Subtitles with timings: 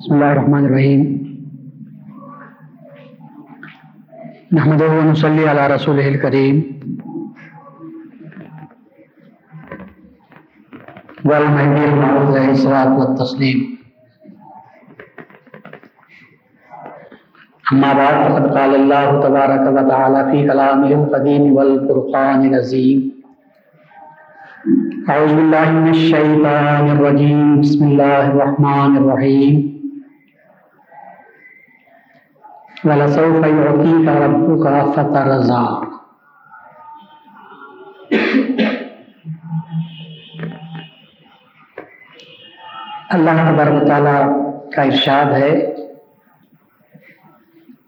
[0.00, 1.00] بسم الله الرحمن الرحيم
[4.52, 6.56] نحمده ونصلي على رسوله الكريم
[11.24, 13.58] والمهدي المعروف عليه الصلاة والتسليم
[17.72, 22.98] أما بعد، فقد قال الله تبارك وتعالى في كلامه القديم والفرقان العظيم
[25.10, 29.79] أعوذ بالله من الشيطان الرجيم بسم الله الرحمن الرحيم
[32.84, 35.86] ولسوف يعطيك ربك فترضى
[43.10, 44.26] اللہ تبارک تعالیٰ
[44.76, 45.58] کا ارشاد ہے۔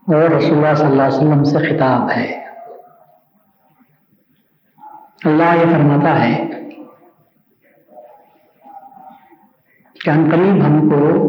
[0.08, 2.44] اور رسول اللہ صلی اللہ علیہ وسلم سے خطاب ہے۔
[5.24, 6.48] اللہ یہ فرماتا ہے
[10.04, 11.26] کہ ان قریب ہم کو،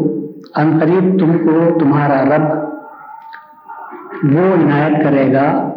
[0.56, 2.73] ان قریب تم کو تمہارا رب
[4.24, 5.74] وہ عنایت کرے گا،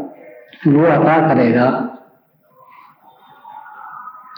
[0.67, 1.87] وہ عطا کرے گا،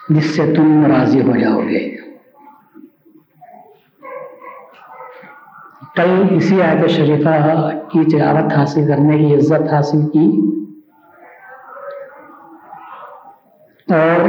[0.09, 1.97] جس سے تم راضی ہو جاؤ گے۔
[5.97, 10.41] کل اسی آیت شریفہ کی تجارت حاصل کرنے کی عزت حاصل کی۔
[13.95, 14.29] اور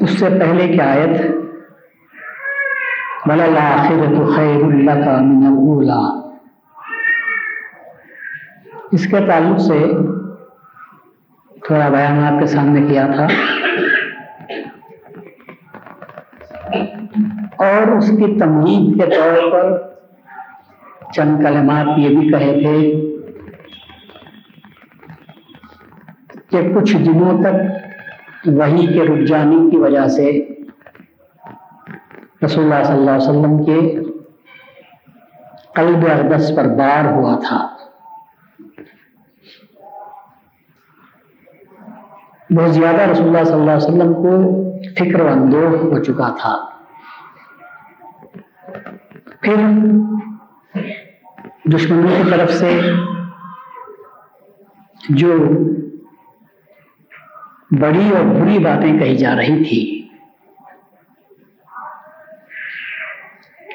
[0.00, 1.20] اس سے پہلے کی آیت،
[3.26, 6.27] وَلَلْآخِرَةُ خَيْرٌ لَكَ مِنَ الْأُولَى۔
[8.92, 9.86] اس کے تعلق سے
[11.66, 13.26] تھوڑا بیان آپ کے سامنے کیا تھا۔
[17.56, 19.92] اور اس کی تمہید کے طور پر
[21.12, 22.94] چند کلمات یہ بھی کہے تھے
[26.50, 27.56] کہ کچھ دنوں تک
[28.46, 30.54] وہی کے رک جانے کی وجہ سے
[32.44, 33.96] رسول اللہ صلی اللہ علیہ وسلم کے
[35.74, 37.67] قلب اقدس پر بار ہوا تھا۔
[42.56, 44.30] بہت زیادہ رسول اللہ صلی اللہ علیہ وسلم کو
[44.94, 46.56] فکر و اندوہ ہو چکا تھا۔
[49.40, 49.54] پھر
[51.74, 52.80] دشمنوں کی طرف سے
[55.10, 55.36] جو
[57.80, 60.08] بڑی اور بری باتیں کہی جا رہی تھی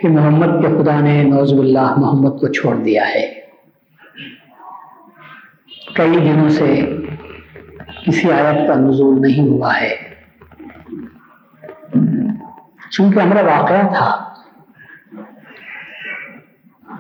[0.02, 3.42] کہ محمد کے خدا نے نوز اللہ محمد کو چھوڑ دیا ہے۔
[5.96, 6.98] کئی دنوں سے
[8.06, 10.14] کسی آیت کا نزول نہیں ہوا ہے۔
[12.92, 14.34] چونکہ ہمارا واقعہ تھا۔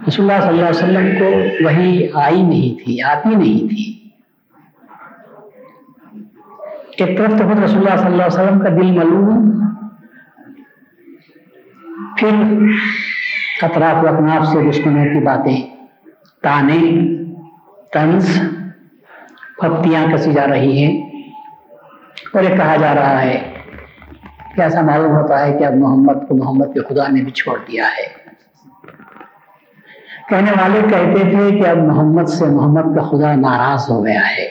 [0.07, 1.25] رسول اللہ صلی اللہ علیہ وسلم کو
[1.65, 4.09] وہی آئی نہیں تھی، آتی نہیں تھی۔
[6.97, 9.59] ایک طرف تو خود رسول اللہ صلی اللہ علیہ وسلم کا دل ملوم
[12.17, 12.67] پھر
[13.61, 15.75] اطراف و اکناف سے دشمنوں کی باتیں،
[16.43, 16.79] تانے،
[17.93, 18.52] طنز
[19.61, 21.09] پھپتیاں کسی جا رہی ہیں
[22.33, 23.53] اور یہ کہا جا رہا ہے
[24.55, 27.57] کہ ایسا معلوم ہوتا ہے کہ اب محمد کو محمد کے خدا نے بھی چھوڑ
[27.57, 28.23] دیا ہے۔
[30.29, 34.45] کہنے والے کہتے تھے کہ اب محمد سے محمد کا خدا ناراض ہو گیا ہے۔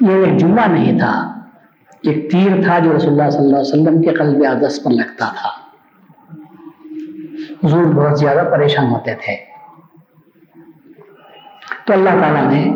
[0.00, 1.34] یہ ایک جملہ نہیں تھا،
[2.02, 5.28] ایک تیر تھا جو رسول اللہ صلی اللہ علیہ وسلم کے قلب عدس پر لگتا
[5.28, 5.48] تھا۔
[7.64, 9.49] حضور بہت زیادہ پریشان ہوتے تھے۔
[11.84, 12.74] تو اللہ تعالیٰ نے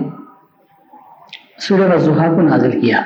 [1.58, 3.02] سورہ وضحا کو نازل کیا۔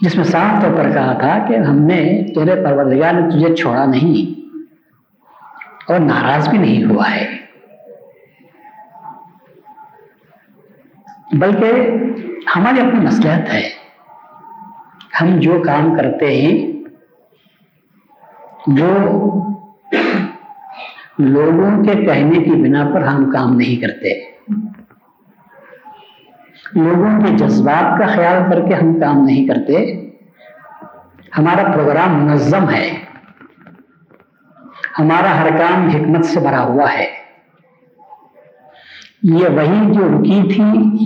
[0.00, 3.84] جس میں صاف طور پر کہا تھا کہ ہم نے تیرے پروردگار نے تجھے چھوڑا
[3.84, 4.54] نہیں
[5.92, 7.36] اور ناراض بھی نہیں ہوا ہے۔
[11.32, 11.72] بلکہ
[12.56, 13.70] ہماری اپنی مسلحت ہے۔
[15.20, 16.72] ہم جو کام کرتے ہیں
[18.66, 18.88] جو
[21.18, 24.30] لوگوں کے کہنے کی بنا پر ہم کام نہیں کرتے۔
[26.74, 30.08] لوگوں کے جذبات کا خیال کر کے ہم کام نہیں کرتے۔
[31.38, 33.04] ہمارا پروگرام منظم ہے۔
[34.98, 37.18] ہمارا ہر کام حکمت سے بھرا ہوا ہے۔
[39.22, 40.62] یہ وہی جو رکی تھی،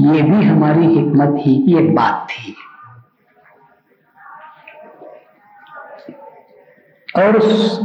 [0.09, 2.55] یہ بھی ہماری حکمت ہی کی ایک بات تھی۔
[7.15, 7.81] اور اس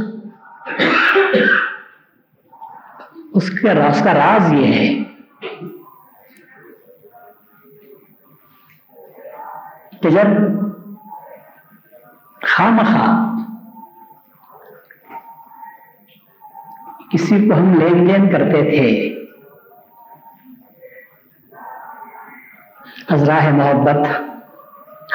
[3.48, 5.04] اس کا راز کا راز یہ ہے۔
[10.02, 10.26] کہ جب
[12.46, 13.36] خام خواہ
[17.12, 19.14] کسی کو ہم لین دین کرتے تھے
[23.08, 24.06] ازراہ محبت،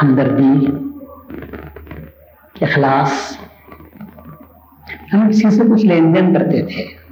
[0.03, 0.65] ہمدردی،
[2.61, 3.37] اخلاص،
[5.13, 7.02] ہم کسی سے کچھ لین دین کرتے تھے۔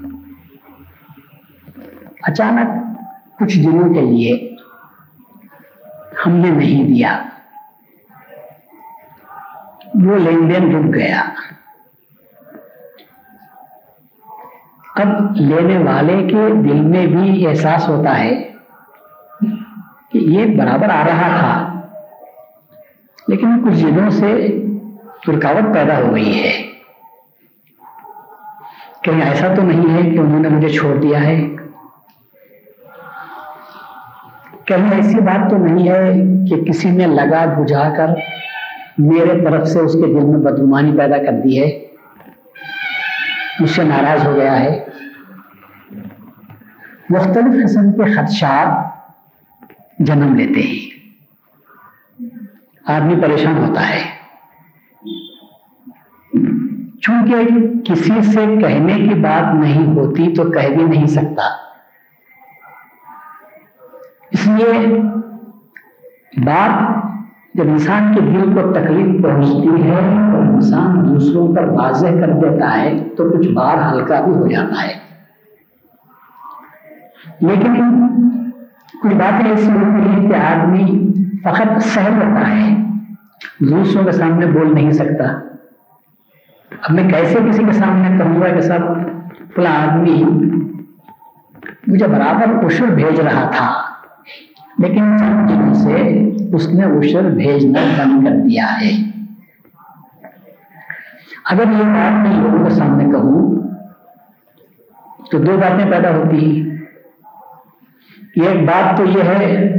[2.24, 2.70] اچانک
[3.40, 4.56] کچھ دنوں کے لیے
[6.26, 7.24] ہم نے نہیں دیا۔
[10.04, 11.22] وہ لین دین رک گیا۔
[14.96, 18.36] اب لینے والے کے دل میں بھی احساس ہوتا ہے
[20.10, 21.82] کہ یہ برابر آ رہا تھا۔
[23.28, 24.58] لیکن کچھ دنوں سے
[25.28, 26.72] رکاوٹ پیدا ہو گئی ہے۔
[29.04, 31.61] کہیں ایسا تو نہیں ہے کہ انہوں نے مجھے چھوڑ دیا ہے۔
[34.66, 36.14] کہیں ایسی بات تو نہیں ہے
[36.50, 38.08] کہ کسی نے لگا بجھا کر
[38.98, 41.86] میرے طرف سے اس کے دل میں بدگمانی پیدا کر دی ہے۔
[43.60, 44.86] مجھ سے ناراض ہو گیا ہے۔
[47.10, 48.86] مختلف قسم کے خدشات
[50.00, 50.92] جنم لیتے ہیں۔
[52.86, 54.02] آدمی پریشان ہوتا ہے۔
[57.02, 57.34] چونکہ
[57.86, 61.71] کسی سے کہنے کی بات نہیں ہوتی تو کہہ بھی نہیں سکتا۔
[64.52, 65.02] لیے
[66.46, 67.02] بات
[67.54, 72.82] جب انسان کے دل کو تکلیف پہنچتی ہے اور انسان دوسروں پر واضح کر دیتا
[72.82, 75.12] ہے تو کچھ بار ہلکا بھی ہو جاتا ہے۔
[77.42, 78.08] لیکن
[79.04, 81.14] کچھ باتیں ایسی ہوتی ہیں کہ آدمی
[81.44, 82.76] فقط سہ ہوتا ہے،
[83.60, 85.40] دوسروں کے سامنے بول نہیں سکتا۔
[86.82, 88.80] اب میں کیسے کسی کے سامنے کہوں گا کہ سب
[89.56, 90.24] فلاں آدمی
[91.88, 93.91] مجھے برابر اشر بھیج رہا تھا؟
[94.82, 95.96] لیکن چند سے
[96.56, 99.12] اس نے اشر بھیجنا بند کر دیا ہے۔
[101.46, 103.62] اگر یہ بات میں لوگوں کے سامنے کہوں،
[105.32, 106.78] تو دو باتیں پیدا ہوتی ہیں۔
[108.36, 109.74] ایک بات تو یہ ہے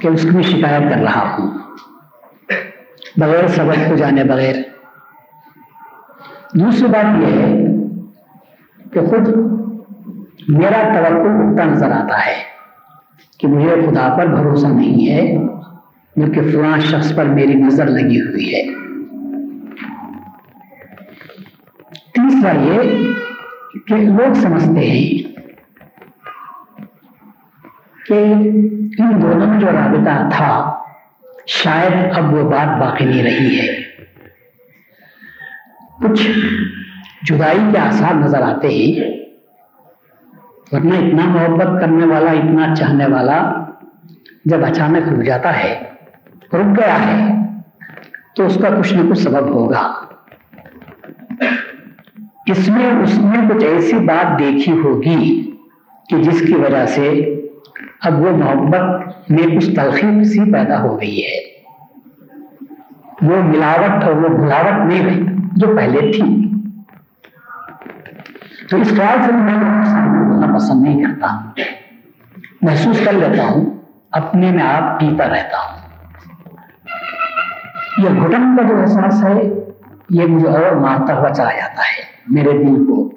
[0.00, 1.50] کہ اس کی شکایت کر رہا ہوں،
[3.16, 4.54] بغیر سبق کو جانے بغیر۔
[6.54, 7.64] دوسری بات یہ ہے
[8.92, 9.28] کہ خود
[10.48, 12.47] میرا توقع اٹھتا نظر آتا ہے۔
[13.38, 15.36] کہ مجھے خدا پر بھروسہ نہیں ہے،
[16.16, 18.62] بلکہ فلاں شخص پر میری نظر لگی ہوئی ہے۔
[22.14, 23.06] تیسرا یہ
[23.86, 25.28] کہ لوگ سمجھتے ہیں
[28.06, 28.14] کہ
[28.98, 30.82] ان دونوں میں جو رابطہ تھا،
[31.46, 33.66] شاید اب وہ بات باقی نہیں رہی ہے۔
[36.02, 36.30] کچھ
[37.22, 39.17] جدائی کے آثار نظر آتے ہیں۔
[40.72, 43.64] ورنہ اتنا محبت کرنے والا، اتنا چاہنے والا
[44.44, 45.80] جب اچانک رک جاتا ہے،
[46.52, 47.34] رک گیا ہے،
[48.36, 49.92] تو اس کا کچھ نہ کچھ سبب ہوگا۔
[52.46, 55.50] اس میں، اس نے کچھ ایسی بات دیکھی ہوگی
[56.10, 57.34] کہ جس کی وجہ سے
[58.00, 61.58] اب وہ محبت میں کچھ تلخی سی پیدا ہو گئی ہے۔
[63.22, 65.22] وہ ملاوٹ اور وہ بلاوٹ میں
[65.52, 66.47] جو پہلے تھی۔
[68.70, 69.54] تو اس خیال سے میں
[70.28, 71.40] بولنا پسند نہیں کرتا
[72.62, 73.66] محسوس کر لیتا ہوں،
[74.10, 75.78] اپنے میں آپ پیتا رہتا ہوں۔
[77.98, 79.42] یہ گھٹن کا جو احساس ہے،
[80.10, 83.10] یہ مجھے اور مارتا ہوا چلا جاتا ہے، میرے دل کو۔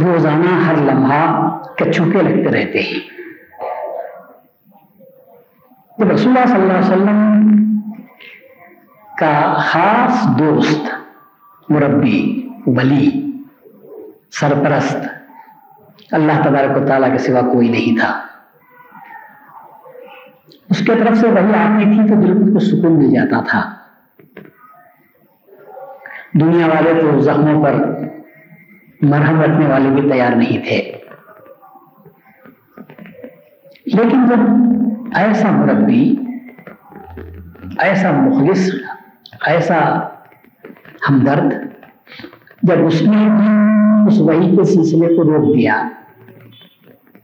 [0.00, 3.00] روزانہ ہر لمحہ کچھوکے لگتے رہتے ہیں۔
[5.98, 7.40] جب رسول اللہ صلی اللہ علیہ وسلم
[9.18, 10.94] کا خاص دوست،
[11.68, 13.23] مربی، ولی
[14.40, 14.96] سرپرست۔
[16.12, 18.20] اللہ تبارک و تعالیٰ کے سوا کوئی نہیں تھا۔
[20.70, 23.74] اس کے طرف سے وہی آتی تھی تو بالکل کو سکون مل جاتا تھا۔
[26.40, 27.74] دنیا والے تو زخموں پر
[29.02, 30.98] مرہم رکھنے والے بھی تیار نہیں تھے۔
[33.86, 34.38] لیکن جب
[35.14, 36.16] ایسا مربی
[37.78, 38.74] ایسا مخلص،
[39.46, 40.08] ایسا
[41.10, 41.54] ہمدرد،
[42.62, 43.28] جب اس نے
[44.06, 45.88] اس وحی کے سلسلے کو روک دیا۔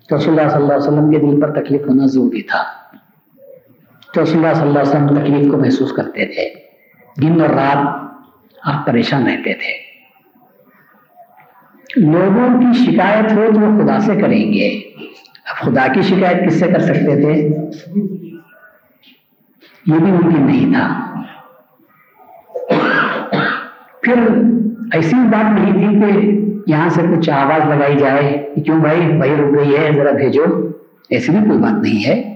[0.08, 2.62] تو رسول اللہ صلی اللہ علیہ وسلم کے دل پر تکلیف ہونا ضروری تھا۔
[4.14, 6.54] تو رسول اللہ صلی اللہ علیہ وسلم تکلیف کو محسوس کرتے تھے۔
[7.22, 8.10] دن اور رات
[8.64, 9.90] آپ پریشان رہتے تھے۔
[11.96, 14.68] لوگوں کی شکایت ہو تو وہ خدا سے کریں گے۔
[15.44, 17.32] اب خدا کی شکایت کس سے کر سکتے تھے؟
[19.87, 21.06] یہ بھی ممکن نہیں تھا۔
[24.02, 24.14] پھر
[24.92, 29.35] ایسی بات نہیں تھی کہ یہاں سے کچھ آواز لگائی جائے کہ کیوں بھائی؟ بھائی
[29.35, 30.43] رک گئی ہے، ذرا بھیجو۔
[31.11, 32.35] ایسی بھی کوئی بات نہیں ہے۔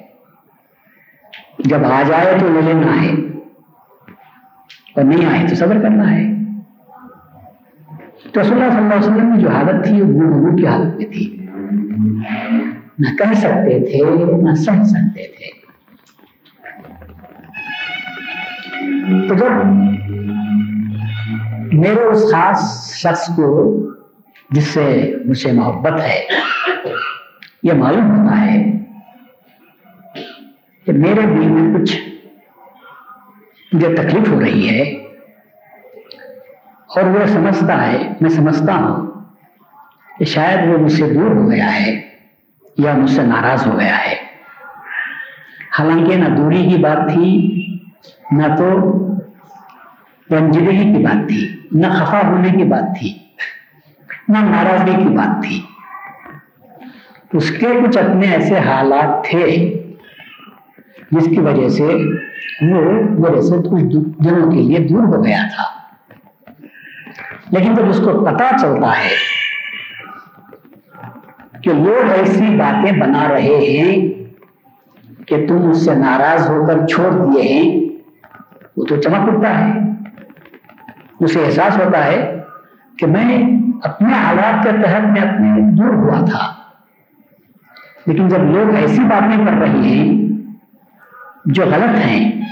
[1.59, 3.13] جب آ جائے تو لے لینا ہے
[4.97, 6.35] اور نہیں آئے تو صبر کرنا ہے۔
[8.33, 10.97] تو رسول اللہ صلی اللہ علیہ وسلم کی جو حالت تھی، وہ گرو کی حالت
[10.97, 11.47] میں تھی۔
[12.99, 15.55] نہ کہہ سکتے تھے، نہ سہ سکتے تھے۔
[19.29, 19.51] تو جب
[21.73, 23.81] میرے اس خاص شخص کو
[24.55, 26.25] جس سے مجھے محبت ہے،
[27.63, 28.63] یہ معلوم ہوتا ہے
[30.87, 31.97] کہ میرے دل میں کچھ
[33.73, 34.83] مجھے تکلیف ہو رہی ہے
[36.89, 39.07] اور وہ سمجھتا ہے، میں سمجھتا ہوں
[40.19, 42.01] کہ شاید وہ مجھ سے دور ہو گیا ہے
[42.79, 44.15] یا مجھ سے ناراض ہو گیا ہے۔
[45.79, 47.33] حالانکہ نہ دوری کی بات تھی،
[48.33, 48.69] نہ تو
[50.31, 53.24] رنجیدگی کی بات تھی، نہ خفا ہونے کی بات تھی۔
[54.29, 55.63] نہ ناراضگی کی بات تھی۔
[57.33, 59.73] اس کے کچھ اپنے ایسے حالات تھے
[61.11, 61.85] جس کی وجہ سے
[62.63, 62.81] وہ
[63.19, 65.63] میرے سے کچھ دنوں کے لیے دور ہو گیا تھا۔
[67.51, 69.11] لیکن جب اس کو پتا چلتا ہے
[71.61, 74.09] کہ لوگ ایسی باتیں بنا رہے ہیں
[75.27, 77.89] کہ تم اس سے ناراض ہو کر چھوڑ دیے ہیں،
[78.77, 79.73] وہ تو چمک اٹھتا ہے۔
[81.21, 82.41] اسے احساس ہوتا ہے
[82.99, 86.55] کہ میں اپنے حالات کے تحت میں اپنے دور ہوا تھا۔
[88.07, 90.29] لیکن جب لوگ ایسی باتیں کر رہے ہیں
[91.45, 92.45] جو غلط ہیں،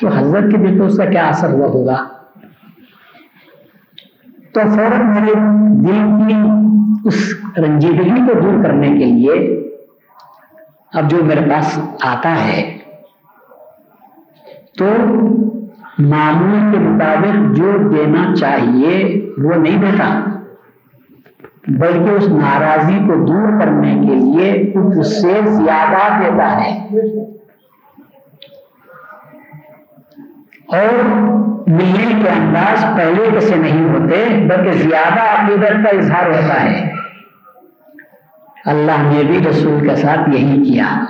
[0.00, 2.08] تو حضرت کے دل کو اس کا کیا اثر ہوا ہوگا؟
[4.52, 5.34] تو فوراً میرے
[5.80, 6.34] دل کی
[7.04, 9.62] اس رنجیدگی کو دور کرنے کے لیے
[10.94, 12.78] اب جو میرے پاس آتا ہے،
[14.78, 14.86] تو
[15.98, 20.31] معمول کے مطابق جو دینا چاہیے وہ نہیں دیتا۔
[21.68, 26.88] بلکہ اس ناراضی کو دور کرنے کے لیے اس سے زیادہ دیتا ہے۔
[30.68, 31.04] اور
[31.66, 36.90] ملنے کے انداز پہلے کیسے نہیں ہوتے بلکہ زیادہ عقیدت کا اظہار ہوتا ہے۔
[38.66, 41.04] اللہ نے بھی رسول کے ساتھ یہی کیا۔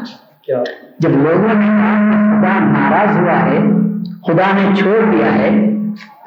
[0.99, 3.59] جب لوگوں نے خدا ناراض ہوا ہے
[4.27, 5.51] خدا نے چھوڑ دیا ہے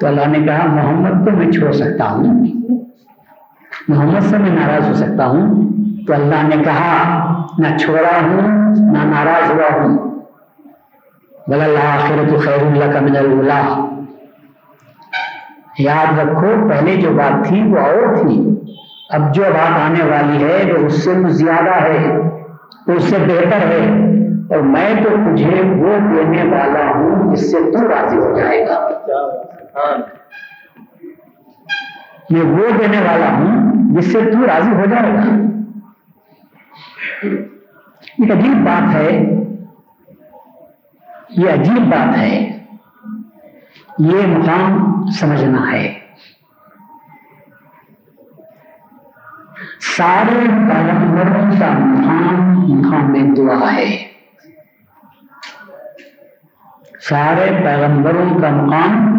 [0.00, 2.46] تو اللہ نے کہا محمد کو میں چھوڑ سکتا ہوں۔
[3.88, 5.68] محمد سے میں ناراض ہو سکتا ہوں۔
[6.06, 8.40] تو اللہ نے کہا، نہ چھوڑا ہوں،
[8.76, 9.98] نہ ناراض ہوا ہوں۔
[11.48, 13.86] بل اللہ آخر تو خیر اللہ کا من اللہ
[15.78, 18.60] یاد رکھو، پہلے جو بات تھی وہ اور تھی۔
[19.10, 22.16] اب جو بات آنے والی ہے، وہ اس سے زیادہ ہے
[22.86, 24.06] اس سے بہتر ہے۔
[24.50, 28.88] اور میں تو تجھے وہ دینے والا ہوں جس سے تو راضی ہو جائے گا۔
[32.30, 35.22] میں وہ دینے والا ہوں جس سے تو راضی ہو جائے گا۔
[38.18, 39.10] ایک عجیب بات ہے۔
[41.30, 42.64] یہ عجیب بات ہے۔
[43.98, 45.98] یہ مقام سمجھنا ہے۔
[49.96, 54.06] سارے پیغمبروں کا مقام مقام میں دعا ہے۔
[57.00, 59.16] سارے پیغمبروں کا مقام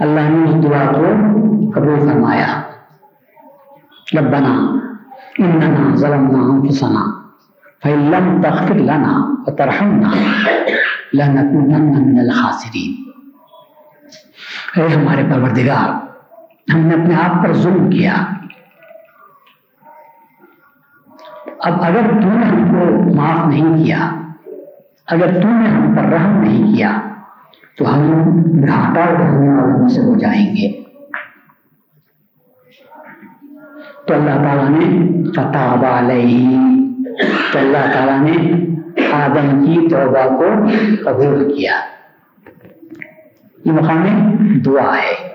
[0.00, 1.06] اللہ نے اس دعا کو
[1.70, 2.62] قبول فرمایا۔
[4.18, 4.78] ربنا
[5.38, 7.22] اننا ظلمنا انفسنا
[7.82, 10.10] فإن لم تغفر لنا وترحمنا
[11.14, 13.10] لنكونن من الخاسرین۔
[14.76, 15.88] اے ہمارے پروردگار،
[16.74, 18.14] ہم نے اپنے آپ پر ظلم کیا۔
[21.60, 24.10] اب اگر تو نے ہم کو معاف نہیں کیا
[25.06, 27.00] اگر تو نے ہم پر رحم نہیں کیا،
[27.78, 28.12] تو ہم
[28.66, 30.84] گھاٹا اٹھانے والوں میں سے ہو جائیں گے۔
[34.06, 36.58] تو اللہ تعالیٰ نے فتح علیہ۔
[37.52, 38.64] تو اللہ تعالیٰ نے
[39.12, 40.44] آدم کی توبہ کو
[41.04, 41.80] قبول کیا۔
[43.64, 44.06] یہ مقام
[44.66, 45.28] دعا ہے۔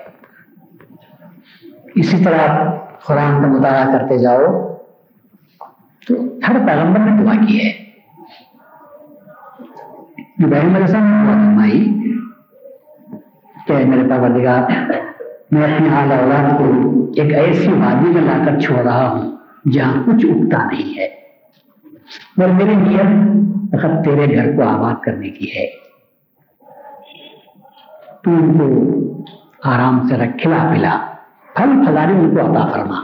[1.95, 2.71] اسی طرح
[3.05, 4.73] قرآن کا مطالعہ کرتے جاؤ،
[6.07, 6.13] تو
[6.47, 7.78] ہر پیغمبر نے دعا کی ہے۔
[10.39, 11.79] السلام نے دعا فرمائی
[13.67, 14.69] کہ میرے پروردگار
[15.51, 16.65] میں اپنی اعلیٰ اولاد کو
[17.15, 19.31] ایک ایسی وادی میں لا کر چھوڑ رہا ہوں
[19.71, 21.07] جہاں کچھ اگتا نہیں ہے
[22.37, 25.65] اور میری نیت فقط تیرے گھر کو آباد کرنے کی ہے
[28.23, 28.67] تو ان کو
[29.69, 30.97] آرام سے رکھ کھلا پلا
[31.55, 33.01] پھل پھلاری ان کو عطا فرما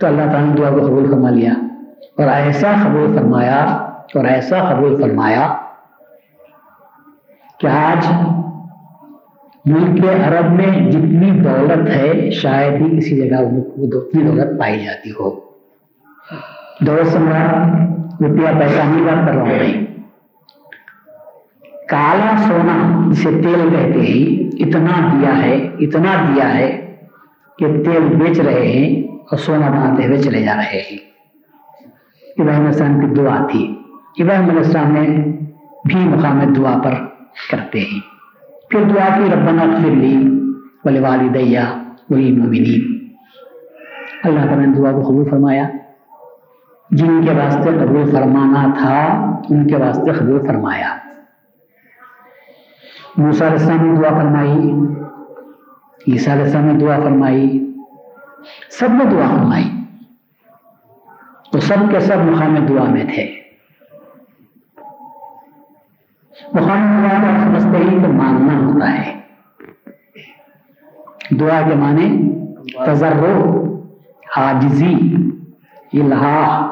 [0.00, 1.52] تو اللہ تعالیٰ نے دعا کو قبول فرما لیا
[2.16, 3.64] اور ایسا قبول فرمایا
[4.14, 5.56] اور ایسا قبول فرمایا
[7.60, 8.06] کہ آج
[9.64, 15.40] ملک عرب میں جتنی دولت ہے، شاید ہی کسی جگہ اتنی دولت پائی جاتی ہو۔
[16.80, 17.62] دولت سمجھا
[18.20, 19.84] روپیہ پیسہ نہیں بات کر رہا ہوں
[21.88, 26.96] کالا سونا جسے تیل کہتے ہیں، اتنا دیا ہے، اتنا دیا ہے
[27.58, 30.98] کہ تیل بیچ رہے ہیں اور سونا بناتے ہوئے چلے جا رہے ہیں۔
[32.38, 33.81] ابراہیم السلام کی دعا تھی۔
[34.18, 35.00] ابراہیم علیہ السلام نے
[35.84, 36.94] بھی مقام دعا پر
[37.50, 38.00] کرتے ہیں۔
[38.70, 40.40] پھر دعا کی ربنا اغفر لی
[40.84, 41.60] ولی والدیہ
[42.10, 43.08] ولی مومنین
[44.24, 45.68] اللہ تعالیٰ نے دعا کو قبول فرمایا۔
[46.90, 48.96] جن کے واسطے قبول فرمانا تھا،
[49.50, 50.96] ان کے واسطے قبول فرمایا۔
[53.16, 54.72] موسیٰ علیہ السلام نے دعا فرمائی،
[56.12, 57.74] عیسیٰ علیہ السلام نے دعا فرمائی،
[58.70, 59.70] سب نے دعا فرمائی۔
[61.52, 63.41] تو سب کے سب مقام دعا میں تھے۔
[66.54, 67.06] مقام
[67.42, 69.20] سمجھتے ہی تو ماننا ہوتا ہے۔
[71.30, 72.32] دعا کے معنی
[72.86, 73.64] تجرب
[74.36, 75.16] حاجزی
[75.92, 76.68] الہا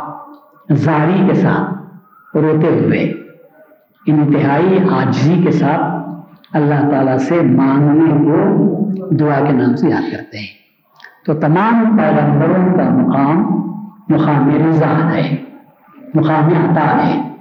[0.72, 3.12] زاری کے ساتھ روتے ہوئے،
[4.06, 6.10] انتہائی حاجزی کے ساتھ
[6.52, 10.60] اللہ تعالیٰ سے مانگنے کو دعا کے نام سے یاد کرتے ہیں۔
[11.26, 13.42] تو تمام پیغمبروں کا مقام
[14.08, 15.36] مقام رضا ہے
[16.14, 17.34] مقام عطا ہے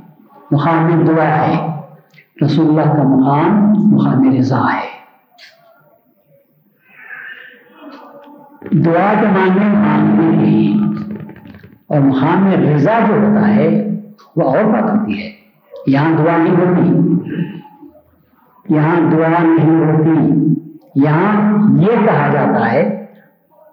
[0.52, 1.79] مقام دعا ہے۔
[2.46, 5.00] رسول اللہ کا مقام مقام رضا ہے۔
[8.72, 10.74] دعا کے معنی مانگنے
[11.88, 13.90] اور مقام رضا جو ہوتا ہے،
[14.36, 15.32] وہ اور بات ہوتی ہے۔
[15.88, 17.20] یہاں دعا نہیں ہوتی۔
[18.70, 20.54] یہاں دعا نہیں ہوتی۔
[20.96, 23.06] یہاں یہ کہا جاتا ہے،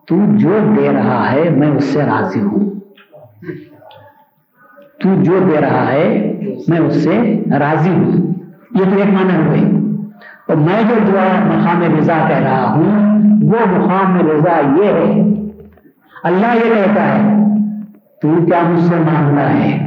[0.07, 2.71] تو جو دے رہا ہے، میں اس سے راضی ہوں۔
[5.01, 6.33] تو جو دے رہا ہے،
[6.69, 8.36] میں اس سے راضی ہوں۔
[8.77, 9.87] یہ تو ایک معنی ہوئے
[10.49, 12.85] اور میں جو دعا مقام رضا کہہ رہا ہوں،
[13.43, 15.21] وہ مقام رضا یہ ہے۔
[16.25, 17.23] اللہ یہ کہتا ہے،
[18.23, 19.87] تو کیا مجھ سے مانگنا ہے؟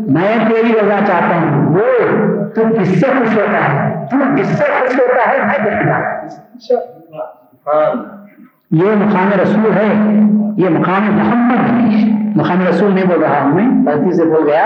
[0.10, 2.16] میں تیری رضا چاہتا ہوں۔ وہ
[2.56, 6.16] تو کس سے خوش ہوتا ہے؟ تو کس سے خوش ہوتا ہے؟ میں دیکھتا
[8.72, 10.20] یہ مقام رسول ہے۔
[10.58, 14.50] یہ مقام محمد نہیں ہے۔ مقام رسول نہیں بول رہا ہوں میں، غلطی سے بول
[14.50, 14.66] گیا۔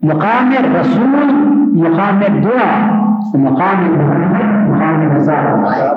[0.00, 1.32] مقام رسول،
[1.88, 2.90] مقام دعا،
[3.34, 5.88] مقام محمد، مقام رضا ہوتا ہے۔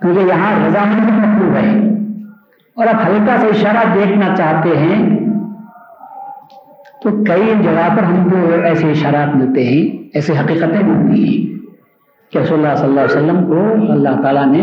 [0.00, 1.88] کیونکہ یہاں رضا مطلوب ہے۔
[2.76, 5.18] اور اب ہلکا سا اشارہ دیکھنا چاہتے ہیں
[7.02, 11.53] تو کئی جگہ پر ہم کو ایسے اشارات ملتے ہیں، ایسے حقیقتیں ملتی ہیں۔
[12.30, 14.62] کہ رسول اللہ صلی اللہ علیہ وسلم کو اللہ تعالیٰ نے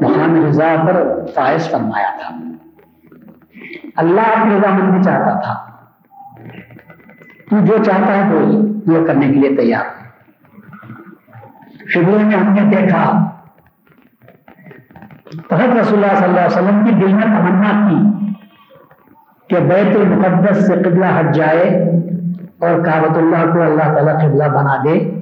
[0.00, 2.36] مقام رضا پر فائز فرمایا تھا۔
[3.96, 5.54] اللہ اپنی رضامندی چاہتا تھا۔
[7.50, 9.84] تو جو چاہتا ہے وہ وہ کرنے کے لیے تیار۔
[11.88, 13.30] شروع میں ہم نے دیکھا۔
[15.50, 18.26] بہت رسول اللہ صلی اللہ علیہ وسلم کی دل میں تمنا تھی
[19.48, 21.68] کہ بیت المقدس سے قبلہ ہٹ جائے
[22.58, 25.19] اور کابت اللہ کو اللہ تعالیٰ قبلہ بنا دے۔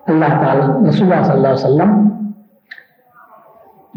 [0.08, 2.08] اللہ تعالیٰ، رسول اللہ صلی اللہ علیہ وسلم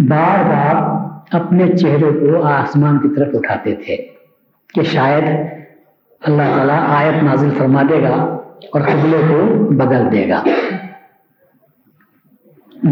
[0.09, 0.99] بار بار
[1.31, 3.95] اپنے چہرے کو آسمان کی طرف اٹھاتے تھے
[4.73, 5.23] کہ شاید
[6.21, 8.15] اللہ تعالیٰ آیت نازل فرما دے گا
[8.73, 10.43] اور قبلے کو بدل دے گا۔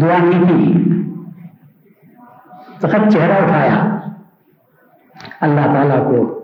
[0.02, 0.92] دعا نہیں کی۔
[2.78, 3.98] فقط چہرہ اٹھایا۔
[5.40, 6.37] اللہ تعالیٰ کو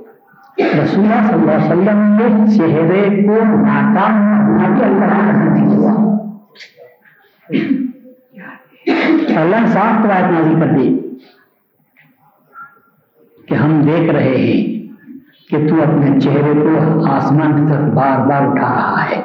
[0.56, 5.72] رسول اللہ صلی اللہ علیہ وسلم کے چہرے کو ناکام ہونا کے اللہ کا نصیب
[5.72, 5.92] ہوا
[9.36, 10.88] اللہ نے صاف روایت نازل کر دی
[13.48, 14.62] کہ ہم دیکھ رہے ہیں
[15.50, 19.22] کہ تو اپنے چہرے کو آسمان کی طرف بار بار اٹھا رہا ہے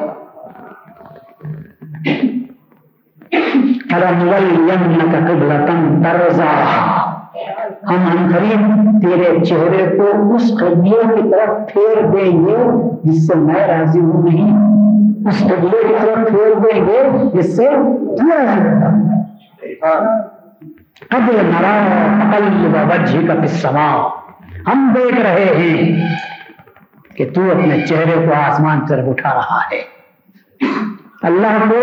[7.90, 8.68] ہم قریب
[9.02, 12.58] تیرے چہرے کو اس قبلے کی طرف پھیر دیں گے
[13.04, 14.58] جس سے میں راضی ہوں نہیں۔
[15.28, 19.94] اس قبلے کی طرف پھیر دیں گے جس سے تو راضی ہوتا
[21.10, 21.76] قبل نرا
[22.32, 24.08] قلب وجہ کا سما
[24.68, 26.08] ہم دیکھ رہے ہیں
[27.18, 30.00] کہ تو اپنے چہرے کو آسمان طرف اٹھا رہا ہے۔
[31.24, 31.76] اللہ کو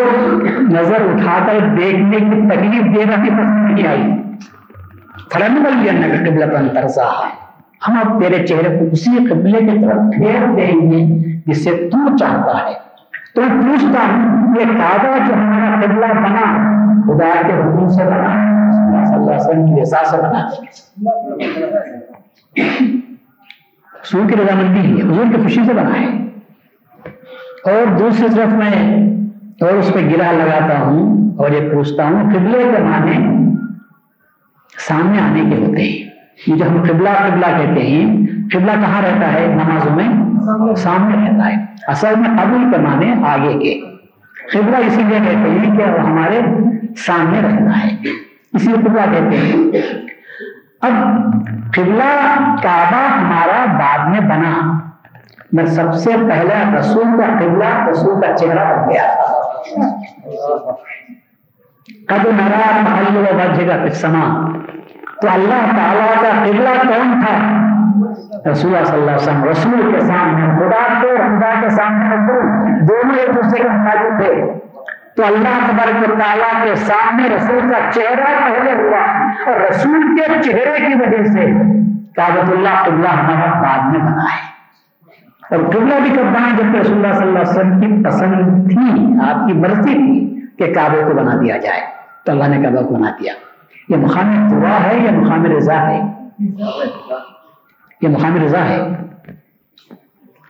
[0.60, 4.02] نظر اٹھا کر دیکھنے کی تکلیف دینا بھی پسند نہیں آئی۔
[7.82, 11.04] ہم اب تیرے چہرے کو اسی قبلے کی طرف پھیر دیں گے
[11.46, 12.74] جس سے تو چاہتا ہے
[13.34, 16.44] تو پوچھتا ہوں یہ کعبہ جو ہمارا قبلہ بنا
[17.06, 18.30] خدا کے حکم سے بنا
[19.04, 20.40] صلی اللہ علیہ وسلم کی رضا سے بنا
[23.94, 26.14] حضور کی رضامندی ہے حضور کی خوشی سے بنا ہے
[27.66, 28.72] اور دوسری طرف میں
[29.60, 33.16] اور اس پہ گرا لگاتا ہوں اور یہ پوچھتا ہوں قبلے کے معنی
[34.78, 36.10] سامنے آنے کے ہوتے ہیں۔
[36.46, 41.46] یہ جو ہم قبلہ قبلہ کہتے ہیں، قبلہ کہاں رہتا ہے؟ نمازوں میں سامنے رہتا
[41.46, 43.80] ہے۔ اصل میں قبول کے آگے کے۔
[44.52, 46.40] قبلہ اسی لیے کہتے ہیں کہ وہ ہمارے
[46.96, 47.96] سامنے رہتا ہے۔
[48.52, 49.56] اسی لیے قبلہ کہتے ہیں۔
[50.80, 50.92] اب
[51.76, 54.78] قبلہ کعبہ ہمارا بعد میں بنا۔
[55.52, 59.14] میں سب سے پہلا رسول کا قبلہ رسول کا چہرہ بن گیا۔
[62.06, 64.52] قد نرا محل و وجہ کا سما
[65.22, 67.66] تو اللہ تعالیٰ کا قبلہ کون تھا؟
[68.50, 72.42] رسول اللہ صلی اللہ علیہ وسلم، رسول کے سامنے، خدا کو خدا کے سامنے رسول،
[72.88, 74.58] دونوں ایک دوسرے کے مخالف تھے۔
[75.16, 80.42] تو اللہ تبارک و تعالیٰ کے سامنے رسول کا چہرہ پہلے ہوا اور رسول کے
[80.42, 81.46] چہرے کی وجہ سے
[82.16, 84.56] کابت اللہ قبلہ ہمارا بعد میں بنا ہے۔
[85.50, 89.16] اور قبلہ بھی کب بنا جب رسول اللہ صلی اللہ علیہ وسلم کی پسند تھی،
[89.30, 91.80] آپ کی مرضی تھی کہ کعبے کو بنا دیا جائے۔
[92.24, 93.32] تو اللہ نے کعبہ کو بنا دیا۔
[93.88, 96.02] یہ مقام دعا ہے یا مقام رضا ہے؟
[98.02, 98.78] یہ مقام رضا ہے۔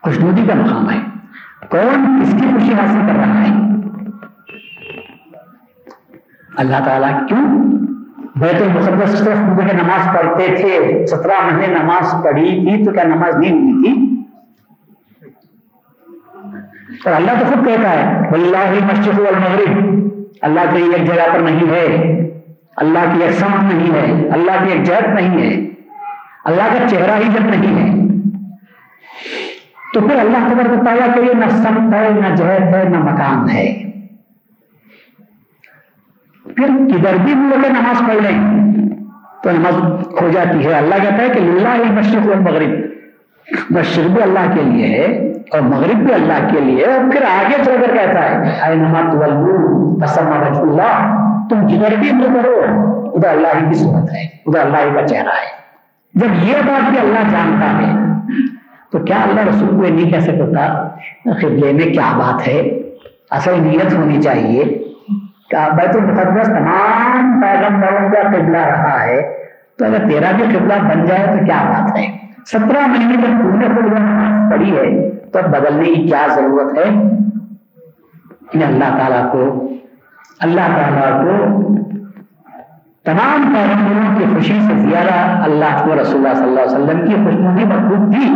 [0.02, 0.98] خوشنودی کا مقام ہے۔
[1.70, 3.52] کون اس کی خوشی حاصل کر رہا ہے؟
[6.56, 7.62] اللہ تعالیٰ کیوں؟
[8.36, 13.52] بیت المقدس صرف نماز پڑھتے تھے۔ سترہ مہینے نماز پڑھی تھی تو کیا نماز نہیں
[13.52, 14.22] ہوئی تھی؟
[17.04, 20.08] اور اللہ تو خود کہتا ہے اللہ مشرق والمغرب۔
[20.42, 22.25] اللہ کی ایک جگہ پر نہیں ہے۔
[22.76, 25.66] اللہ کی ایک سمت نہیں ہے، اللہ کی ایک جہت نہیں ہے،
[26.44, 28.06] اللہ کا چہرہ ہی جب نہیں ہے۔
[29.94, 33.50] تو پھر اللہ خبر بتایا کہ یہ نہ سمت ہے، نہ جہت ہے، نہ مکان
[33.50, 33.82] ہے۔
[36.42, 38.74] پھر کدھر بھی ہم لوگ نماز پڑھ لیں
[39.42, 42.70] تو نماز کھو جاتی ہے۔ اللہ کہتا ہے کہ اللہ مشرق والمغرب۔
[43.70, 47.64] مشرق بھی اللہ کے لیے ہے اور مغرب بھی اللہ کے لیے اور پھر آگے
[47.64, 49.22] چل کر کہتا ہے، اے نماز
[50.62, 52.62] اللہ۔ تم جدھر بھی عمل کرو۔
[53.14, 55.56] ادھر اللہ ہی کی صورت ہے۔ ادھر اللہ ہی کا چہرہ ہے۔
[56.14, 57.92] جب یہ بات بھی اللہ جانتا ہے،
[58.92, 60.88] تو کیا اللہ رسول کو یہ نہیں کہہ سکتا
[61.22, 62.60] قبلے میں کیا بات ہے؟
[63.30, 64.64] اصل نیت ہونی چاہیے۔
[65.50, 69.36] کہ بیت المقدس تمام پیغمبروں کا قبلہ رہا ہے۔
[69.78, 73.58] تو اگر تیرا بھی قبلہ بن جائے تو کیا بات ہے؟ سترہ مہینے جب تم
[73.58, 77.16] نے خود نماز پڑھی ہے، تو بدلنے کی کیا ضرورت ہے؟
[78.64, 79.68] اللہ تعالیٰ کو
[80.40, 81.66] اللہ تعالیٰ کو
[83.04, 87.14] تمام پیغمبروں کی خوشی سے زیادہ اللہ کو رسول اللہ صلی اللہ علیہ وسلم کی
[87.24, 88.28] خوشبو مضبوط تھی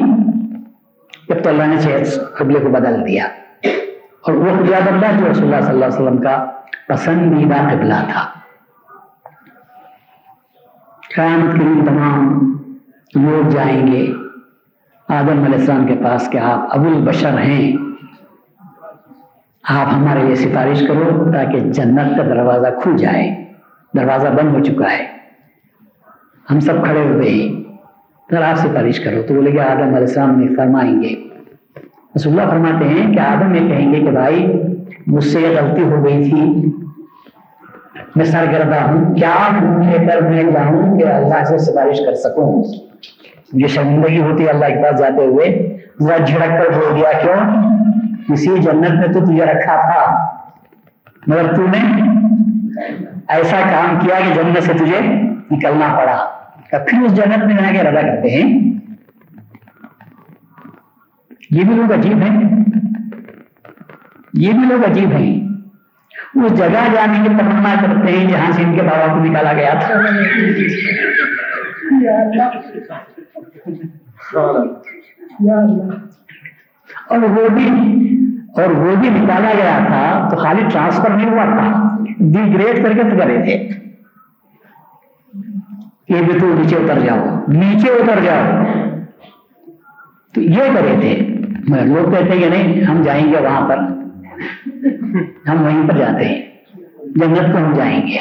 [1.29, 2.05] جب تو اللہ نے
[2.39, 3.25] قبلے کو بدل دیا۔
[4.23, 6.47] اور وہ خدا بدلا جو رسول اللہ صلی اللہ علیہ وسلم کا
[6.89, 8.25] پسندیدہ قبلہ تھا۔
[11.15, 12.53] قیامت کے دن تمام
[13.15, 14.13] لوگ جائیں گے۔
[15.09, 17.90] آدم علیہ السلام کے پاس کہ آپ ابو البشر ہیں۔
[19.69, 23.45] آپ ہمارے لیے سفارش کرو تاکہ جنت کا دروازہ کھل جائے۔
[23.97, 25.07] دروازہ بند ہو چکا ہے۔
[26.51, 27.63] ہم سب کھڑے ہوئے ہیں
[28.31, 31.15] اگر آپ سفارش کرو تو بولے کہ آدم علیہ السلام نے فرمائیں گے۔
[32.17, 34.53] رسول اللہ فرماتے ہیں کہ آدم یہ کہیں گے کہ بھائی،
[35.07, 36.73] مجھ سے یہ غلطی ہو گئی تھی۔
[38.17, 39.35] میں سرگردہ ہوں۔ کیا
[40.09, 42.65] کر میں جاؤں کہ اللہ سے سفارش کر سکوں۔
[43.53, 47.80] یہ شرمندگی ہوتی ہے اللہ کے پاس جاتے ہوئے۔ ذرا جھڑک کر بول دیا، کیوں؟
[48.29, 50.27] اسی جنت میں تو تجھے رکھا تھا،
[51.27, 52.03] مگر تو نے
[53.29, 55.01] ایسا کام کیا کہ جنت سے تجھے
[55.51, 56.37] نکلنا پڑا۔
[56.71, 58.71] پھر اس جنت میں جا کے رضا کرتے ہیں۔
[61.51, 62.65] یہ بھی لوگ عجیب ہیں۔
[64.35, 65.49] یہ بھی لوگ عجیب ہیں۔
[66.35, 69.75] اس جگہ جانے کی تمنا کرتے ہیں جہاں سے ان کے بابا کو نکالا گیا
[69.81, 69.95] تھا۔
[77.11, 77.69] اور وہ بھی
[78.57, 82.93] اور وہ بھی نکالا گیا تھا تو خالی ٹرانسفر نہیں ہوا تھا۔ ڈی گریڈ کر
[82.93, 83.69] کے تو کرے تھے۔
[86.09, 88.63] یہ بھی تو نیچے اتر جاؤ۔ نیچے اتر جاؤ۔
[90.35, 91.27] تو یہ کرے تھے۔
[91.69, 93.79] لوگ کہتے ہیں کہ نہیں، ہم جائیں گے وہاں پر۔
[95.49, 96.43] ہم وہیں پر جاتے ہیں۔
[97.05, 98.17] جنت کو ہم جائیں گے۔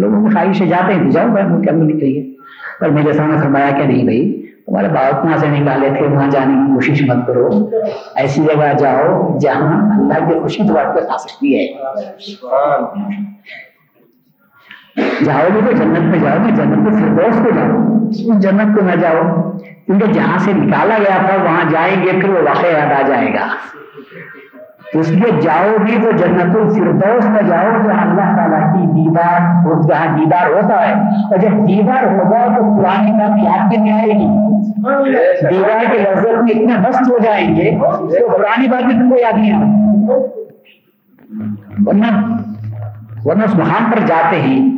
[0.00, 2.34] لوگوں کو خواہش سے جاتے ہیں تو جاؤ، بھائی کیا نکلیے
[2.80, 4.33] پر میرے سامنے فرمایا کہ نہیں بھائی
[4.66, 7.70] تمہارے باپ وہاں سے نکالے تھے، وہاں جانے کی کوشش مت کرو۔
[8.14, 11.66] ایسی جگہ جاؤ جہاں اللہ کی خوشی تمہارے پاس آ سکتی ہے۔
[15.24, 18.84] جاؤ گے تو جنت میں جاؤ گے جنت میں فردوس کو جاؤ۔ اس جنت کو
[18.84, 19.50] نہ جاؤ۔
[19.86, 23.34] کیونکہ جہاں سے نکالا گیا تھا، وہاں جائیں گے، پھر وہ واقعہ یاد آ جائے
[23.34, 23.46] گا۔
[24.94, 29.38] اس لیے جاؤ بھی تو جنت الفردوس میں جاؤ جہاں اللہ تعالیٰ کی دیدار
[29.88, 34.12] جہاں دیدار ہوتا ہے۔ اور جب دیدار ہوگا تو پرانی بات یاد بھی نہیں آئے
[34.12, 34.28] گی۔
[35.50, 39.16] دیدار کے لذت میں اتنے مست ہو جائیں گے تو پرانی بات بھی تم کو
[39.16, 39.84] یاد نہیں آئے۔
[41.86, 42.06] ورنہ
[43.24, 44.70] ورنہ اس مقام پر جاتے ہی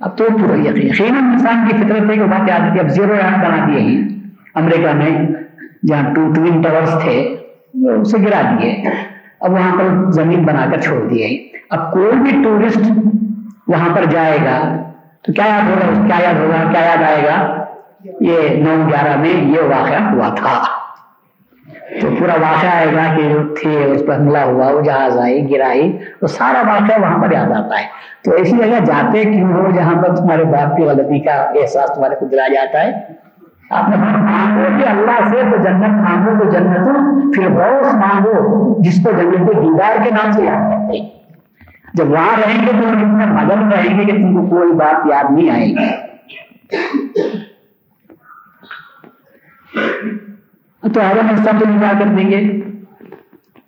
[0.00, 3.66] اب تو پورا یقیناً انسان کی فطرت ہے کہ بات یاد اب زیرو یاد بنا
[3.66, 4.08] دیے ہیں
[4.54, 5.26] امریکہ میں
[5.88, 7.36] جہاں ٹو ٹوین ٹاورس تھے
[7.74, 8.82] اسے گرا دیے۔
[9.40, 12.80] اب وہاں پر زمین بنا کر چھوڑ دیے۔ اب کوئی بھی ٹورسٹ
[13.68, 14.82] وہاں پر جائے گا
[15.22, 17.64] تو کیا یاد ہوگا کیا یاد ہوگا؟ کیا یاد آئے گا؟
[18.20, 20.62] یہ نو گیارہ میں یہ واقعہ ہوا تھا۔
[22.00, 25.50] تو پورا واقعہ آئے گا کہ جو تھے، اس پر حملہ ہوا، وہ جہاز آئی،
[25.50, 27.86] گرائی وہ سارا واقعہ وہاں پر یاد آتا ہے۔
[28.24, 32.14] تو ایسی جگہ جاتے کیوں ہو جہاں پر تمہارے باپ کی غلطی کا احساس تمہارے
[32.14, 33.20] کو دلا جاتا ہے۔
[33.70, 39.46] مانگو کہ اللہ سے تو جنت مانگو تو جنت پھر روس مانگو، جس کو جنت
[39.46, 40.98] دیدار کے نام سے یاد کرتے
[41.94, 45.24] جب وہاں رہیں گے تو اتنے مگن رہیں گے کہ تم کو کوئی بات یاد
[45.30, 45.88] نہیں آئے گی۔
[50.94, 52.60] تو آدم السلام تو نکاح کر دیں گے۔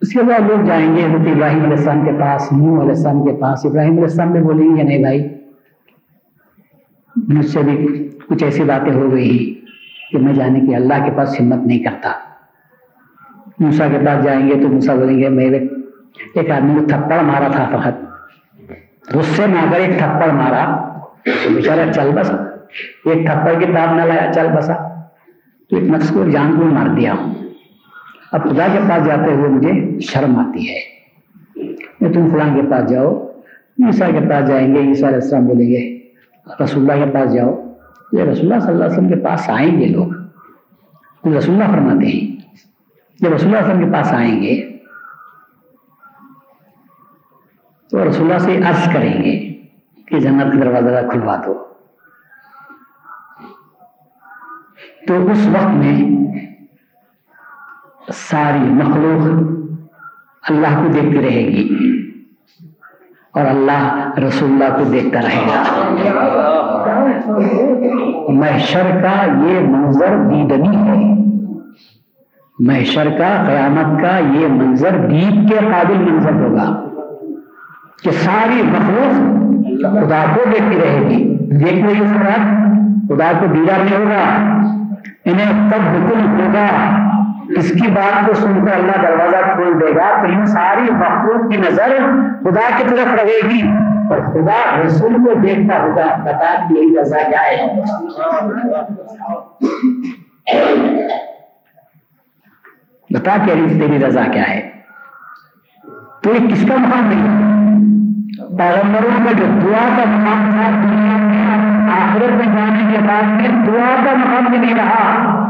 [0.01, 3.25] اس کے بعد لوگ جائیں گے، حضرت ابراہیم علیہ السلام کے پاس نو علیہ السلام
[3.25, 5.29] کے پاس۔ ابراہیم علیہ السلام میں بولیں گے نہیں بھائی،
[7.17, 9.62] مجھ سے بھی کچھ ایسی باتیں ہو گئی۔
[10.13, 12.13] کہ میں جانے کی اللہ کے پاس ہمت نہیں کرتا۔
[13.59, 15.59] موسا کے پاس جائیں گے تو موسا بولیں گے، میرے
[16.35, 18.13] ایک آدمی کو تھپڑ مارا تھا فقط
[19.15, 20.89] غصے میں اگر ایک تھپڑ مارا۔
[21.25, 22.35] تو بیچارہ چل بسا۔
[23.05, 24.75] ایک تھپڑ کی تاب نہ لایا، چل بسا۔
[25.71, 27.35] تو ایک نفس کو جان کو مار دیا۔ ہوں
[28.33, 30.81] اب خدا کے پاس جاتے ہوئے مجھے شرم آتی ہے۔
[32.01, 33.27] میں تم فلاں کے پاس جاؤ۔
[33.87, 35.99] عیسیٰ کے پاس جائیں گے، عیسیٰ علیہ السلام بولیں گے،
[36.65, 37.72] رسول اللہ کے پاس جاؤ۔
[38.13, 40.13] یہ رسول اللہ صلی اللہ علیہ وسلم کے پاس آئیں گے لوگ۔
[41.37, 42.37] رسول اللہ فرماتے ہیں،
[43.21, 44.79] جب رسول اللہ علیہ وسلم کے پاس آئیں گے،
[47.91, 49.63] تو رسول اللہ سے عرض کریں گے
[50.07, 51.75] کہ جنت کا دروازہ کھلوا دو۔
[55.09, 56.23] تو اس وقت میں
[58.15, 59.53] ساری مخلوق
[60.51, 62.02] اللہ کو دیکھتی رہے گی۔
[63.35, 65.63] اور اللہ رسول اللہ کو دیکھتا رہے گا۔
[68.29, 71.15] محشر کا یہ منظر دیدنی ہے۔
[72.59, 76.85] محشر کا قیامت کا یہ منظر دید کے قابل منظر ہوگا۔
[78.05, 79.15] کہ ساری مخلوق
[79.81, 82.41] خدا کو دیکھتی رہے گی۔ دیکھنے کے ساتھ
[83.09, 84.53] خدا کو دیدار نہیں ہوگا۔
[85.25, 86.89] انہیں تب حکم ہوگا۔
[87.57, 91.51] اس کی بات کو سن کر اللہ دروازہ کھول دے گا تو ان ساری مخلوق
[91.51, 91.97] کی نظر
[92.45, 93.63] خدا کی طرف رہے گی
[94.11, 97.81] اور خدا رسول کو دیکھتا ہوگا، بتا یہی رضا کیا ہے۔
[103.15, 104.71] بتا کہ تیری رضا کیا ہے؟
[106.23, 107.53] تو یہ کس کا مقام نہیں
[108.59, 113.49] پیغمبروں کا جو دعا کا مقام تھا دنیا میں، آخرت میں جانے کے بعد میں
[113.67, 115.42] دعا کا مقام بھی نہیں رہا۔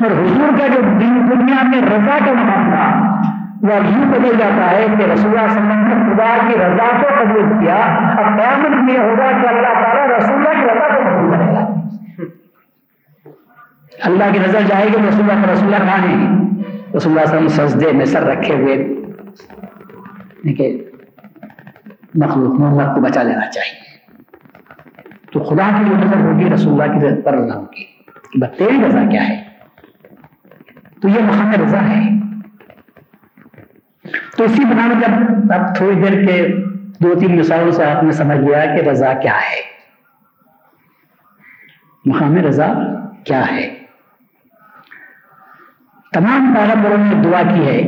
[0.00, 3.14] اور حضور کا جو دن دنیا میں رضا کا مقام تھا،
[3.62, 6.54] وہ یوں بدل جاتا ہے کہ رسول اللہ صلی اللہ علیہ وسلم نے خدا کی
[6.54, 10.66] رضا کو قبول کیا اور قیامت میں یہ ہوگا کہ اللہ تعالیٰ رسول اللہ کی
[10.66, 11.78] رضا کو قبول کرے گا۔
[14.02, 16.14] اللہ کی نظر جائے گی، رسول اللہ رسول اللہ کہاں ہے
[16.96, 18.88] رسول اللہ صلی اللہ علیہ وسلم سجدے میں سر رکھے ہوئے
[22.14, 23.98] مخلوق محمد کو بچا لینا چاہیے۔
[25.32, 27.84] تو خدا کی جو نظر ہوگی، رسول اللہ کی رضا پر رضا ہوگی۔
[28.40, 29.47] کہ تیری رضا کیا ہے؟
[31.02, 32.18] تو یہ مقام رضا ہے۔
[34.36, 36.48] تو اسی بنا میں جب اب تھوڑی دیر کے
[37.00, 39.78] دو تین مثالوں سے آپ نے سمجھ لیا کہ رضا کیا ہے۔
[42.06, 42.72] مقام رضا
[43.24, 43.78] کیا ہے۔
[46.12, 47.80] تمام پیغمبروں نے دعا کی ہے۔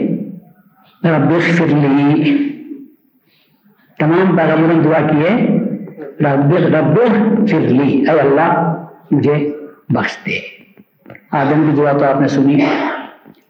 [1.04, 2.50] رب اغفر لی۔
[3.98, 5.46] تمام پیغمبروں نے دعا کی ہے۔
[6.20, 9.56] رب رب اغفر لی۔ اے اللہ، مجھے
[9.88, 10.38] بخش دے۔
[11.32, 12.60] آدم کی دعا تو آپ نے سنی۔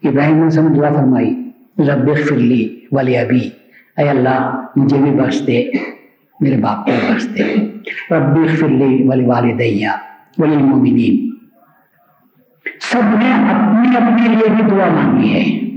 [0.03, 3.49] ابراہیم نے دعا فرمائی، رب اغفر لی ولی ابی۔
[3.97, 5.69] اے اللہ، مجھے بھی بخش دے،
[6.39, 7.43] میرے باپ کو بخش دے۔
[8.11, 9.25] رب اغفر لی ولی
[10.37, 11.31] ولی المؤمنین۔
[12.81, 15.71] سب نے اپنی اپنے لیے بھی دعا مانگی ہے۔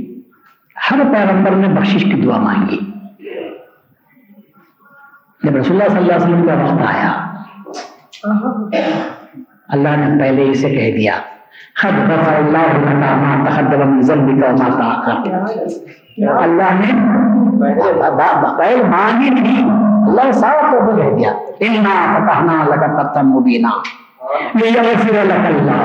[0.91, 2.79] ہر پیغمبر نے بخشش کی دعا مانگی۔
[5.43, 7.13] جب رسول اللہ صلی اللہ علیہ وسلم کا وقت آیا،
[9.69, 11.21] اللہ نے پہلے اسے کہہ دیا
[11.83, 15.15] اللہ لنا ما تقدم من ذنبك وما تاخر
[16.43, 16.91] اللہ نے
[18.59, 19.71] پہلے مانگی نہیں.
[20.09, 21.31] اللہ سارا تو کہہ دیا.
[21.61, 23.71] انا فتحنا لك فتحا مبینا
[24.61, 25.83] لیغفر لك اللہ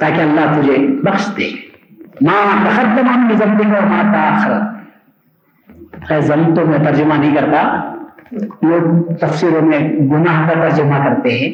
[0.00, 1.48] تاکہ اللہ تجھے بخش دے.
[2.20, 4.52] ما تقدم من ذنبك وما تاخر
[6.08, 6.20] خیر
[6.56, 7.62] تو میں ترجمہ نہیں کرتا.
[8.32, 11.50] لوگ تفسیروں میں گناہ کا ترجمہ کرتے ہیں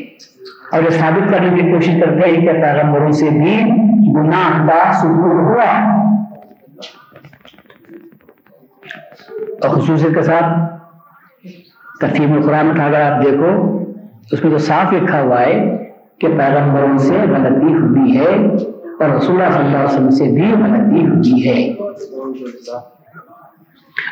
[0.73, 3.61] اور یہ ثابت کرنے کی کوشش کرتے ہیں کہ پیغمبروں سے بھی
[4.15, 5.95] گناہ کا سلوک ہوا
[9.63, 10.75] اور خصوصیت کے ساتھ
[12.01, 13.79] تفیم القرآن کا اگر آپ دیکھو،
[14.33, 15.77] اس میں تو صاف لکھا ہوا ہے
[16.19, 18.35] کہ پیغمبروں سے غلطی ہوئی ہے
[19.01, 21.73] اور رسول اللہ صلی اللہ علیہ وسلم سے بھی غلطی ہوئی ہے۔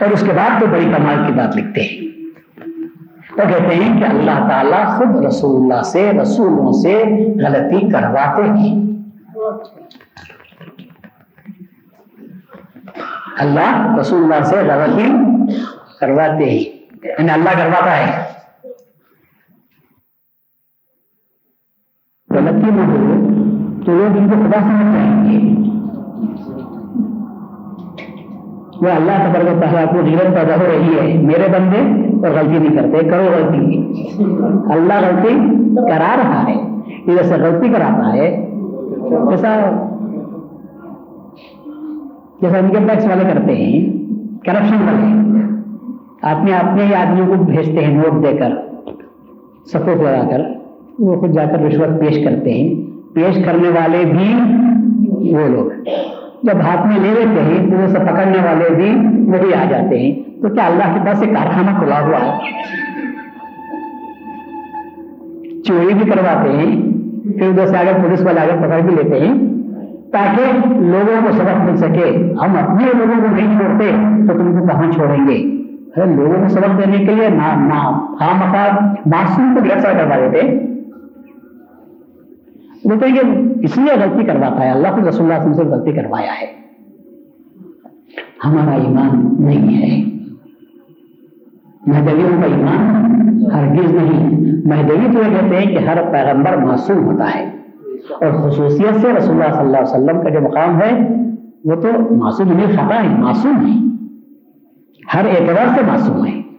[0.00, 2.11] اور اس کے بعد تو بڑی کمال کی بات لکھتے ہیں۔
[3.38, 7.04] وہ کہتے ہیں کہ اللہ تعالیٰ خود رسول اللہ سے، رسولوں سے
[7.44, 8.92] غلطی کرواتے ہیں۔
[13.38, 15.12] اللہ رسول اللہ سے غلطی
[16.00, 18.32] کرواتے ہیں۔ یعنی اللہ کرواتا ہے۔
[22.30, 23.22] غلطی نہ ہو
[23.86, 25.61] تو لوگ ان کو خدا سمجھ جائیں گے
[28.82, 32.76] وہ اللہ تبر تعالیٰ کو غیرت پیدا ہو رہی ہے۔ میرے بندے اور غلطی نہیں
[32.76, 33.92] کرتے، کرو غلطی۔
[34.72, 35.34] اللہ غلطی
[35.76, 36.54] کرا رہا ہے
[37.06, 38.50] جیسے غلطی کراتا ہے،
[39.30, 39.56] جیسا
[42.40, 43.92] جیسا انکم ٹیکس والے کرتے ہیں،
[44.46, 45.22] کرپشن والے۔
[46.22, 48.50] اپنے اپنے ہی آدمیوں کو بھیجتے ہیں نوٹ دے کر
[49.66, 50.40] سپورٹ لگا کر،
[50.98, 54.34] وہ خود جا کر رشوت پیش کرتے ہیں۔ پیش کرنے والے بھی
[55.34, 55.70] وہ لوگ۔
[56.42, 58.94] جب ہاتھ میں لے لیتے ہیں تو اسے پکڑنے والے بھی
[59.30, 62.38] وہی آ جاتے ہیں۔ تو کیا اللہ کے پاس ایک کارخانہ کھلا ہوا ہے؟
[65.62, 66.82] چوری بھی کرواتے ہیں،
[67.38, 69.34] پھر ادھر سے آگے پولیس والے آگے پکڑ بھی لیتے ہیں۔
[70.12, 73.92] تاکہ لوگوں کو سبق مل سکے۔ ہم اپنے لوگوں کو نہیں چھوڑتے
[74.26, 75.62] تو تم کو کہاں چھوڑیں گے؟
[75.96, 77.28] لوگوں کو سبق دینے کے لیے
[79.06, 80.71] معصوم کو گرفتار کروا دیتے۔
[82.84, 83.20] بولتے ہیں کہ
[83.62, 86.62] اس لیے غلطی کرواتا ہے، اللہ کو رسول اللہ سے غلطی کروایا ہے۔
[88.44, 90.12] ہمارا ایمان نہیں ہے۔
[91.86, 93.02] مہدویوں کا ایمان
[93.54, 94.30] ہرگز نہیں۔
[94.64, 97.44] مہدوی تو یہ کہتے ہیں کہ ہر پیغمبر معصوم ہوتا ہے۔
[98.10, 101.08] اور خصوصیت سے رسول اللہ صلی اللہ علیہ وسلم کا جو مقام ہے،
[101.64, 103.92] وہ تو معصوم نہیں خطا ہے معصوم ہے۔
[105.14, 106.51] ہر اعتبار سے معصوم ہے۔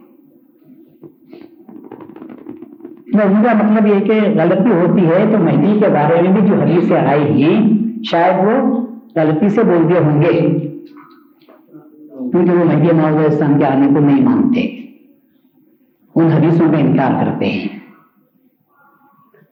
[3.22, 6.54] ان کا مطلب یہ کہ غلطی ہوتی ہے تو مہدی کے بارے میں بھی جو
[6.54, 10.40] حدیثیں آئی ہیں شاید وہ غلطی سے بول دیے ہوں گے۔
[12.30, 14.60] کیونکہ وہ مہدی معاوض اسلام کے آنے کو نہیں مانتے۔
[16.14, 17.68] ان حدیثوں کا انکار کرتے ہیں۔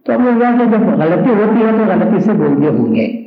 [0.06, 3.22] تو اب یہ کہ جب غلطی ہوتی ہے تو غلطی سے بول دیے ہوں گے۔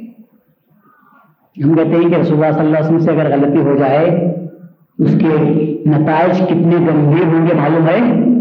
[1.66, 4.36] ہم کہتے ہیں کہ رسول اللہ صلی اللہ علیہ وسلم سے اگر غلطی ہو جائے،
[5.00, 5.42] اس کے
[5.86, 8.35] نتائج کتنے گمبھیر ہوں گے معلوم ہے؟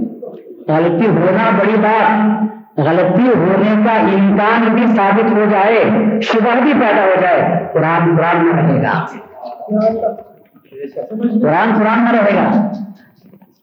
[0.69, 2.45] غلطی ہونا بڑی بات،
[2.79, 5.85] غلطی ہونے کا امکان بھی ثابت ہو جائے،
[6.21, 9.05] شبہ بھی پیدا ہو جائے، قرآن قرآن میں رہے گا۔
[11.41, 12.73] قرآن قرآن میں رہے گا۔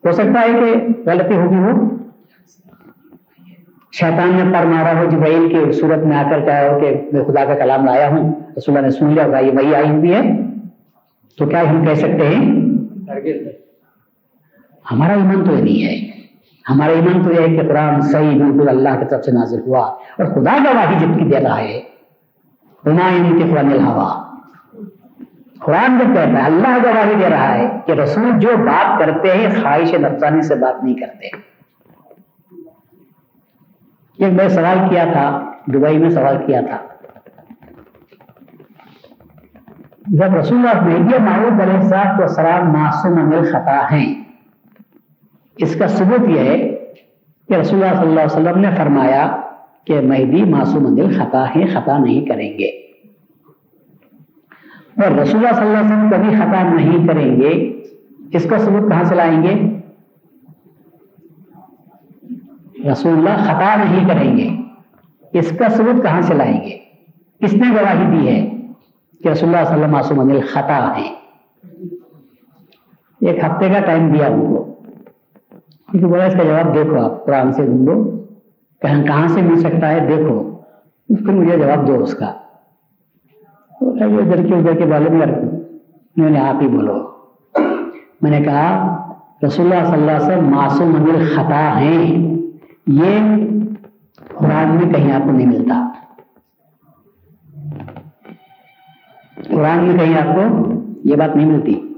[0.05, 1.89] ہو سکتا ہے کہ غلطی ہوگی وہ
[3.93, 7.23] شیطان نے پر مارا ہو، جبرائیل کی صورت میں آ کر کہا ہو کہ میں
[7.23, 10.13] خدا کا کلام لایا ہوں، رسول اللہ نے سن لیا ہوگا یہ وہی آئی ہوئی
[10.13, 10.21] ہے۔
[11.37, 12.61] تو کیا ہم کہہ سکتے ہیں؟
[14.91, 16.10] ہمارا ایمان تو یہ نہیں ہے۔
[16.69, 19.79] ہمارا ایمان تو یہ ہے کہ قرآن صحیح بالکل اللہ کی طرف سے نازل ہوا
[19.79, 21.79] اور خدا گواہی جب کی دے رہا ہے۔
[22.85, 24.23] ہمایوں کے قرآن الحوا
[25.59, 29.61] قرآن جب کہتا ہے، اللہ گواہی دے رہا ہے کہ رسول جو بات کرتے ہیں،
[29.61, 31.27] خواہش نفسانی سے بات نہیں کرتے۔
[34.17, 36.77] ایک میں سوال کیا تھا، دبئی میں سوال کیا تھا۔
[40.07, 44.20] جب رسول اللہ معروف علیہ صاحب تو سلام معصوم عمل خطا ہیں۔
[45.61, 46.69] اس کا ثبوت یہ ہے
[47.47, 49.41] کہ رسول اللہ صلی اللہ علیہ وسلم نے فرمایا
[49.85, 52.65] کہ مہدی معصوم دل خطا ہیں، خطا نہیں کریں گے۔
[55.01, 57.81] اور رسول اللہ صلی اللہ علیہ وسلم کبھی خطا نہیں کریں گے،
[58.33, 59.53] اس کا ثبوت کہاں سے لائیں گے؟
[62.91, 64.49] رسول اللہ خطا نہیں کریں گے،
[65.39, 66.77] اس کا ثبوت کہاں سے لائیں گے؟
[67.41, 68.49] کس نے گواہی دی ہے
[69.23, 71.13] کہ رسول اللہ صلی اللہ علیہ وسلم معصوم خطا ہے
[73.27, 74.70] ایک ہفتے کا ٹائم دیا ان کو۔
[75.91, 78.25] کیونکہ بولا اس کا جواب دیکھو آپ، قرآن سے ڈھونڈو
[78.81, 80.59] کہیں کہاں سے مل سکتا ہے، دیکھو۔
[81.09, 82.33] اس کو مجھے جواب دو اس کا۔
[83.81, 85.25] ادھر کے ادھر کے بارے میں
[86.15, 87.11] میں نے آپ ہی بولو۔
[88.21, 88.97] میں نے کہا،
[89.45, 92.35] رسول اللہ صلی اللہ علیہ وسلم معصوم امیر خطا ہیں۔
[92.87, 93.19] یہ
[94.27, 95.87] قرآن میں کہیں آپ کو نہیں ملتا۔
[99.49, 100.71] قرآن میں کہیں آپ کو
[101.03, 101.90] یہ بات نہیں ملتی۔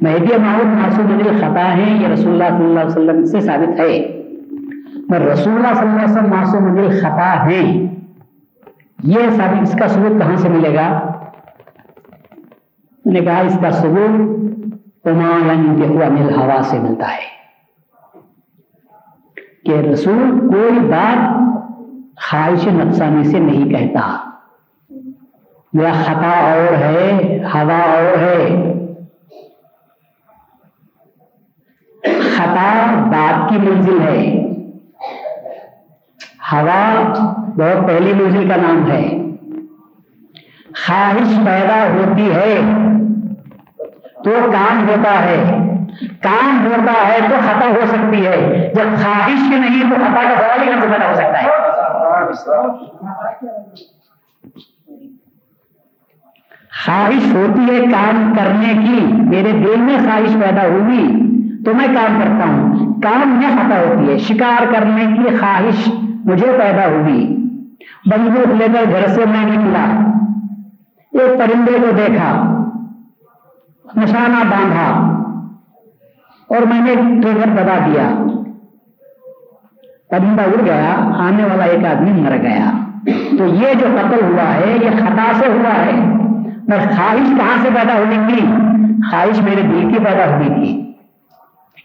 [0.00, 3.80] مہدی معروف معصوم علی خطا ہے، یہ رسول اللہ صلی اللہ علیہ وسلم سے ثابت
[3.80, 4.22] ہے۔
[5.08, 7.62] پر رسول اللہ صلی اللہ علیہ وسلم معصوم علی خطا ہے،
[9.04, 11.12] یہ ثابت اس کا ثبوت کہاں سے ملے گا؟
[13.04, 17.40] میں نے کہا اس کا ثبوت امال ہوا سے ملتا ہے۔
[19.64, 21.36] کہ رسول کوئی بات
[22.30, 24.16] خواہش نفسانی سے نہیں کہتا۔
[25.72, 28.69] میرا خطا اور ہے، ہوا اور ہے۔
[32.40, 34.50] خطا بات کی منزل ہے۔
[36.52, 37.12] ہوا
[37.46, 39.08] بہت پہلی منزل کا نام ہے۔
[40.86, 42.60] خواہش پیدا ہوتی ہے
[44.24, 45.44] تو کام ہوتا ہے۔
[46.22, 50.40] کام ہوتا ہے تو خطا ہو سکتی ہے۔ جب خواہش کی نہیں تو خطا کا
[50.40, 51.48] سوال ہی پیدا ہو سکتا ہے۔
[56.86, 61.30] خواہش ہوتی ہے کام کرنے کی۔ میرے دل میں خواہش پیدا ہوگی
[61.64, 65.88] تو میں کام کرتا ہوں۔ کام میں خطا ہوتی ہے۔ شکار کرنے کی خواہش
[66.24, 67.36] مجھے پیدا ہوگی
[68.06, 69.84] بندوق لے کر گھر سے میں نکلا
[71.12, 72.56] ایک پرندے کو دیکھا۔
[73.96, 75.06] نشانہ باندھا۔
[76.48, 78.24] اور میں نے ٹریگر دبا دیا۔
[80.10, 82.70] پرندہ اڑ گیا۔ آنے والا ایک آدمی مر گیا۔
[83.38, 85.92] تو یہ جو قتل ہوا ہے، یہ خطا سے ہوا ہے۔
[86.68, 88.46] میں خواہش کہاں سے پیدا ہوئی تھی
[89.10, 90.89] خواہش میرے دل کی پیدا ہوئی تھی۔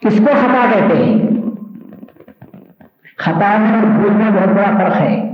[0.06, 1.20] کس کو خطا کہتے ہیں۔
[3.18, 5.32] خطا میں اور بھول میں بہت بڑا فرق ہے۔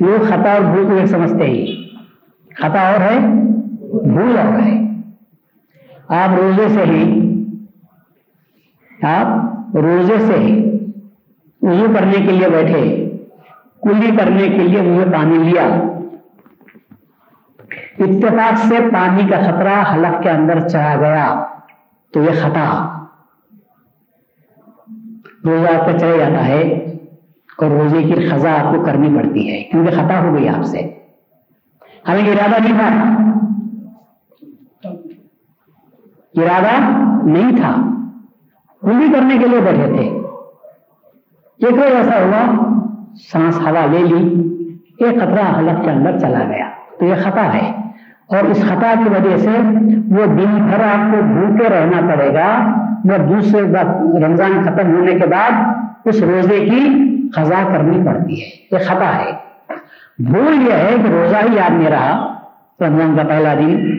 [0.00, 1.88] لوگ خطا اور بھول کو ایک سمجھتے ہی۔
[2.56, 3.18] خطا اور ہے،
[4.02, 4.86] بھول اور ہے۔
[6.08, 7.30] آپ روزے سے ہی،
[9.02, 9.26] آپ
[9.76, 10.78] روزے سے ہی
[11.62, 13.10] وضو کرنے کے لیے بیٹھے،
[13.82, 15.62] کلی کرنے کے لیے منہ پانی لیا۔
[17.98, 21.46] اتفاق سے پانی کا خطرہ حلق کے اندر چلا گیا۔
[22.12, 22.99] تو یہ خطا۔
[25.44, 26.60] روزہ آپ کا چلے جاتا ہے
[27.58, 30.78] اور روزے کی خزا آپ کو کرنی پڑتی ہے، کیونکہ خطا ہو گئی آپ سے۔
[32.08, 33.20] حالانکہ ارادہ نہیں تھا۔
[36.34, 37.76] ارادہ نہیں تھا۔
[38.80, 40.20] کلی کرنے کے لیے بیٹھے تھے۔
[41.66, 42.64] ایک بار ایسا ہوا،
[43.32, 44.44] سانس ہوا لے لی،
[44.98, 47.72] ایک خطرہ حلق کے اندر چلا گیا۔ تو یہ خطا ہے۔
[48.26, 49.50] اور اس خطا کی وجہ سے
[50.10, 52.74] وہ دن بھر آپ کو بھوکے رہنا پڑے گا۔
[53.04, 53.60] وہ دوسرے
[54.26, 55.50] رمضان ختم ہونے کے بعد
[56.04, 56.88] اس روزے کی
[57.36, 59.32] خزا کرنی پڑتی ہے، یہ خطا ہے۔
[60.18, 62.34] بھول یہ ہے کہ روزہ ہی یاد نہیں رہا۔
[62.80, 63.90] رمضان کا پہلا دن۔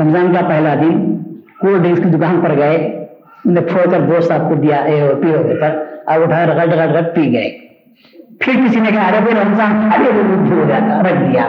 [0.00, 1.16] رمضان کا پہلا دن۔
[1.60, 3.06] کولڈ ڈرنکس کی دکان پر گئے۔
[3.44, 4.84] انہیں پھوڑ کر دوست آپ کو دیا
[5.22, 7.50] پیو کر اب اٹھا، رگڑ رگڑ رگڑ، پی گئے۔
[8.40, 11.48] پھر کسی نے کہا، ارے وہ رمضان ارے وہ ہو جاتا رکھ دیا۔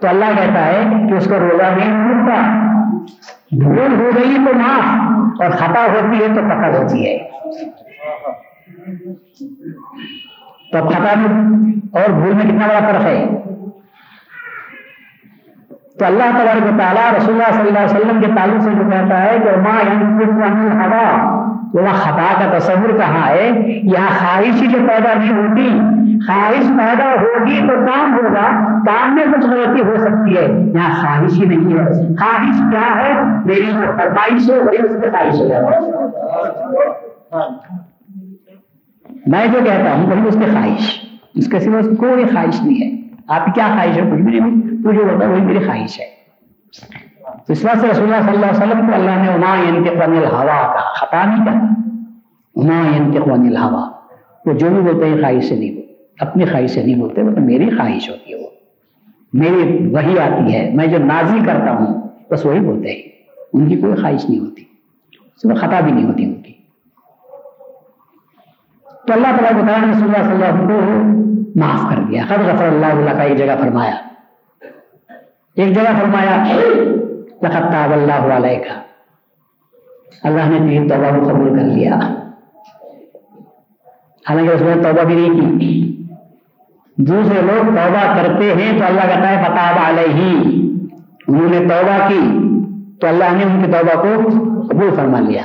[0.00, 2.71] تو اللہ کہتا ہے کہ اس کو روزہ نہیں ٹوٹتا
[3.52, 7.18] بھول ہو گئی تو معاف اور خطا ہوتی ہے تو پکڑ ہوتی ہے۔
[10.72, 13.26] تو خطا میں اور بھول میں کتنا بڑا فرق ہے؟
[15.98, 19.22] تو اللہ تبارک تعالیٰ رسول اللہ صلی اللہ علیہ وسلم کے تعلق سے جو کہتا
[19.22, 19.78] ہے کہ ماں
[20.86, 21.42] ہوا
[21.74, 23.50] وہاں خطا کا تصور کہاں ہے؟
[23.82, 25.68] یہاں خواہش ہی جو پیدا نہیں ہوتی
[26.26, 31.38] خواہش پیدا ہوگی تو کام ہوگا، کام میں کچھ غلطی ہو سکتی ہے۔ یہاں خواہش
[31.38, 31.84] ہی نہیں ہے۔
[32.16, 33.12] خواہش کیا ہے؟
[33.44, 35.60] میری جو فرمائش ہے وہی اس کی خواہش ہے۔
[39.26, 41.00] میں جو کہتا ہوں، وہی اس کی خواہش۔
[41.34, 44.82] اس کے سوا کوئی خواہش نہیں ہے۔ آپ کی کیا خواہش ہے؟ کچھ بھی نہیں۔
[44.82, 46.22] تو جو ہوتا ہے وہی میری خواہش ہے۔
[47.48, 50.92] اس وقت رسول اللہ صلی اللہ علیہ وسلم کو اللہ نے اما ينتقن الہوا کا
[50.92, 51.60] خطا نہیں کہا
[52.56, 53.90] اما ينتقن الہوا
[54.46, 55.81] وہ جو بھی بولتے ہیں، خواہش سے نہیں
[56.18, 58.48] اپنی خواہش سے نہیں بولتے وہ تو میری خواہش ہوتی ہے وہ۔
[59.32, 63.02] میری وہی آتی ہے، میں جو نازی کرتا ہوں، بس وہی بولتے ہیں۔
[63.52, 64.64] ان کی کوئی خواہش نہیں ہوتی۔
[65.36, 66.52] اس میں خطا بھی نہیں ہوتی ان کی۔
[69.06, 72.54] تو اللہ تعالیٰ بتا رسول اللہ صلی اللہ علیہ وسلم کو معاف کر دیا۔ خد
[72.54, 73.94] غفر اللہ اللہ کا ایک جگہ فرمایا۔
[75.56, 76.44] ایک جگہ فرمایا،
[77.42, 78.82] لقد تاب اللہ علیہ کا
[80.22, 81.94] اللہ نے تین توبہ کو قبول کر لیا۔
[84.28, 86.01] حالانکہ اس نے توبہ بھی نہیں کی۔
[87.06, 90.36] دوسرے لوگ توبہ کرتے ہیں تو اللہ کہتا ہے فتاب علیہ۔
[91.28, 92.20] انہوں نے توبہ کی
[93.00, 94.30] تو اللہ نے ان کی توبہ کو
[94.66, 95.42] قبول فرما لیا۔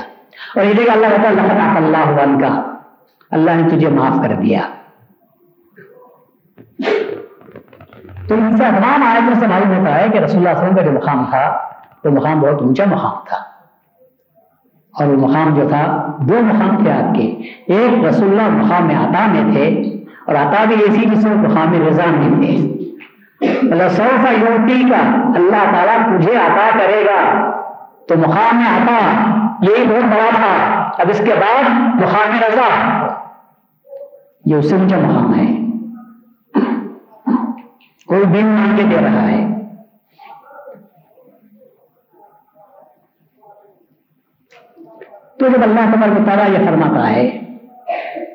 [0.54, 2.74] اور یہ جگہ اللہ کہتا ہے لقد اللہ عنہ کا
[3.30, 4.60] اللہ نے تجھے معاف کر دیا۔
[8.28, 10.82] تو ان سے تمام آیتوں سے معلوم ہوتا ہے کہ رسول اللہ علیہ وسلم کا
[10.82, 11.58] جو مقام تھا،
[12.04, 13.36] وہ مقام بہت اونچا مقام تھا۔
[14.92, 17.22] اور وہ مقام جو تھا، دو مقام تھے آپ کے۔
[17.66, 19.97] ایک رسول اللہ مقام عطا میں تھے
[20.28, 22.54] اور عطا بھی ایسی جس میں مقام رضا میں تھے۔
[23.70, 27.50] اللہ یوٹی کا اللہ تعالیٰ تجھے عطا کرے گا۔
[28.08, 28.98] تو مقام عطا
[29.62, 32.98] یہی بہت بڑا تھا۔ اب اس کے بعد مقام رضا۔
[34.44, 35.46] یہ اس سے اونچا مقام ہے۔
[38.06, 39.46] کوئی دن مان کے دے رہا ہے۔
[45.38, 47.47] تو جب اللہ تبر تعالیٰ یہ فرماتا ہے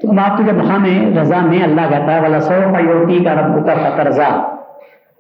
[0.03, 0.85] تو اب آپ کو جب مقام
[1.19, 4.27] رضا میں اللہ کہتا ہے والا سو یوتی کا رب کا فتح رضا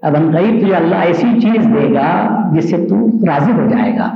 [0.01, 2.07] اب ہم غریب تجھے اللہ ایسی چیز دے گا
[2.51, 2.95] جس سے تو
[3.27, 4.15] راضی ہو جائے گا۔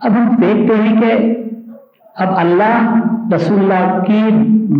[0.00, 1.34] اب ہم دیکھتے ہیں کہ
[2.16, 2.94] اب اللہ
[3.34, 4.22] رسول اللہ کی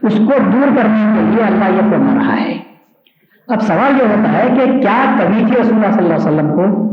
[0.03, 2.68] اس کو دور کرنے کے لیے اللہ یہ فرما رہا ہے۔
[3.49, 6.49] اب سوال یہ ہوتا ہے کہ کیا کبھی تھی رسول اللہ صلی اللہ علیہ وسلم
[6.57, 6.89] کو؟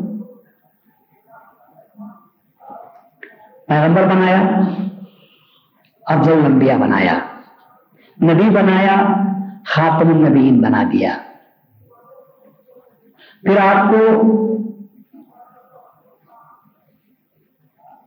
[3.68, 4.42] پیغمبر بنایا،
[6.06, 7.18] افضل الانبیاء بنایا،
[8.24, 8.96] نبی بنایا،
[9.66, 11.14] خاتم النبیین بنا دیا۔
[13.44, 14.04] پھر آپ کو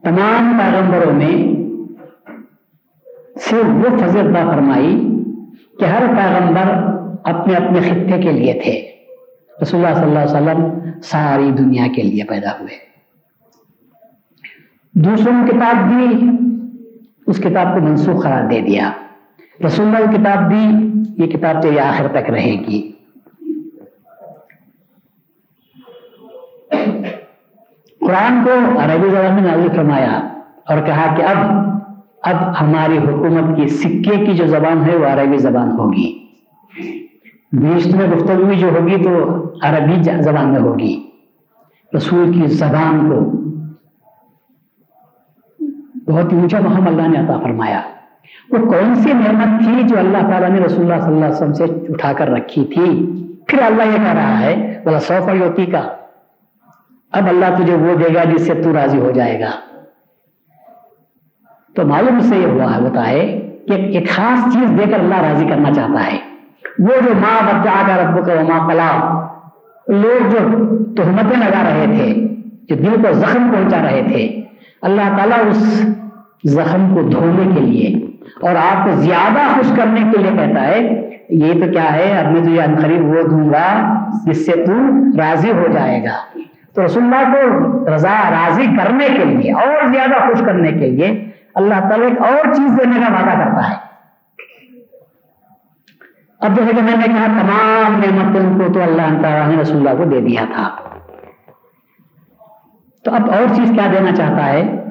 [0.02, 1.36] تمام پیغمبروں میں
[3.40, 5.08] صرف وہ فضل فرمائی
[5.78, 8.90] کہ ہر پیغمبر اپنے اپنے خطے کے لیے تھے۔
[9.62, 12.88] رسول اللہ صلی اللہ علیہ وسلم ساری دنیا کے لیے پیدا ہوئے۔
[14.92, 16.30] دوسروں کتاب بھی
[17.26, 18.92] اس کتاب کو منسوخ قرار دے دیا۔
[19.66, 20.66] رسول اللہ کتاب بھی
[21.18, 22.92] یہ کتاب تو یہ آخر تک رہے گی۔
[28.00, 30.20] قرآن کو عربی زبان میں نازل فرمایا
[30.66, 31.68] اور کہا کہ اب
[32.22, 36.26] اب ہماری حکومت کی سکے کی جو زبان ہے، وہ عربی زبان ہوگی۔
[37.52, 41.10] بیچ میں گفتگو جو ہوگی تو عربی زبان میں ہوگی۔
[41.96, 43.48] رسول کی زبان کو۔
[46.12, 47.80] بہت ہی اونچا مہم اللہ نے عطا فرمایا۔
[48.50, 51.52] وہ کون سی نعمت تھی جو اللہ تعالیٰ نے رسول اللہ صلی اللہ علیہ وسلم
[51.52, 53.14] سے اٹھا کر رکھی تھی؟
[53.46, 55.88] پھر اللہ یہ کہہ رہا ہے بولا سو فیوتی کا۔
[57.12, 59.50] اب اللہ تجھے وہ دے گا جس سے تو راضی ہو جائے گا۔
[61.74, 65.14] تو معلوم سے یہ ہوا ہے، ہوتا ہے کہ ایک خاص چیز دے کر اللہ
[65.14, 66.27] راضی کرنا چاہتا ہے۔
[66.78, 68.90] وہ جو ماں بچہ کا رب کا ماں پلا
[69.88, 70.38] لوگ جو
[70.94, 72.14] تہمتیں لگا رہے تھے،
[72.68, 74.42] جو دل کو زخم پہنچا رہے تھے،
[74.82, 75.86] اللہ تعالیٰ اس
[76.44, 78.06] زخم کو دھونے کے لیے
[78.40, 82.32] اور آپ کو زیادہ خوش کرنے کے لیے کہتا ہے، یہ تو کیا ہے، اب
[82.32, 83.94] میں تجھے انقریب وہ دوں گا
[84.26, 84.72] جس سے تو
[85.18, 86.38] راضی ہو جائے گا۔
[86.74, 91.30] تو رسول اللہ کو رضا راضی کرنے کے لیے اور زیادہ خوش کرنے کے لیے
[91.54, 93.87] اللہ تعالیٰ ایک اور چیز دینے کا وعدہ کرتا ہے۔
[96.40, 100.04] اب جیسے کہ میں نے کہا تمام نعمتوں کو تو اللہ تعالیٰ نے رسول اللہ
[100.04, 100.68] کو دے دیا تھا۔
[103.04, 104.84] تو اب اور چیز کیا دینا چاہتا ہے؟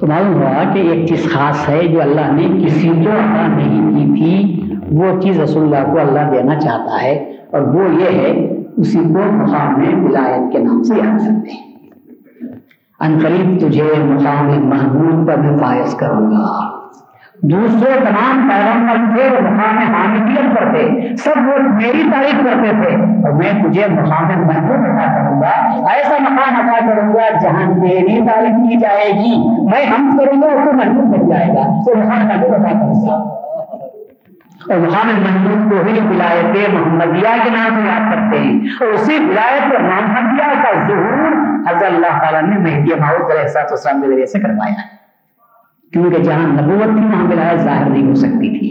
[0.00, 3.90] تو معلوم ہوا کہ ایک چیز خاص ہے جو اللہ نے کسی کو عطا نہیں
[3.90, 7.14] کی تھی، وہ چیز رسول اللہ کو اللہ دینا چاہتا ہے
[7.52, 11.68] اور وہ یہ ہے، اسی کو مقام ولایت کے نام سے یاد کرتے ہیں۔
[13.22, 16.77] قریب تجھے مقام محمود پر بھی فائز کروں گا۔
[17.42, 22.96] دوسرے تمام پیغمبر تھے وہ مقام حامدیت پر تھے سب وہ میری تعریف کرتے تھے۔
[22.96, 25.48] اور میں تجھے مقام محبوب عطا کروں گا،
[25.92, 30.64] ایسا مقام عطا کروں گا جہاں میری تعریف کی جائے گی۔ میں ہم کروں گا،
[30.64, 33.38] تو محبوب بن جائے گا۔ تو مقام محبوب عطا کروں گا۔
[34.68, 39.18] اور محمد محمود کو ہی ولایت محمدیہ کے نام سے یاد کرتے ہیں۔ اور اسی
[39.24, 41.32] ولایت محمدیہ کا ظہور
[41.70, 45.07] حضرت اللہ تعالیٰ نے مہدی محمود علیہ السلام کے ذریعے سے کروایا۔ ہے
[45.92, 48.68] کیونکہ جہاں نبوت تھی، وہاں ولایت ظاہر نہیں ہو سکتی تھی۔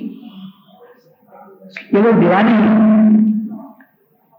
[1.91, 2.68] یہ وہ دیوانی ہے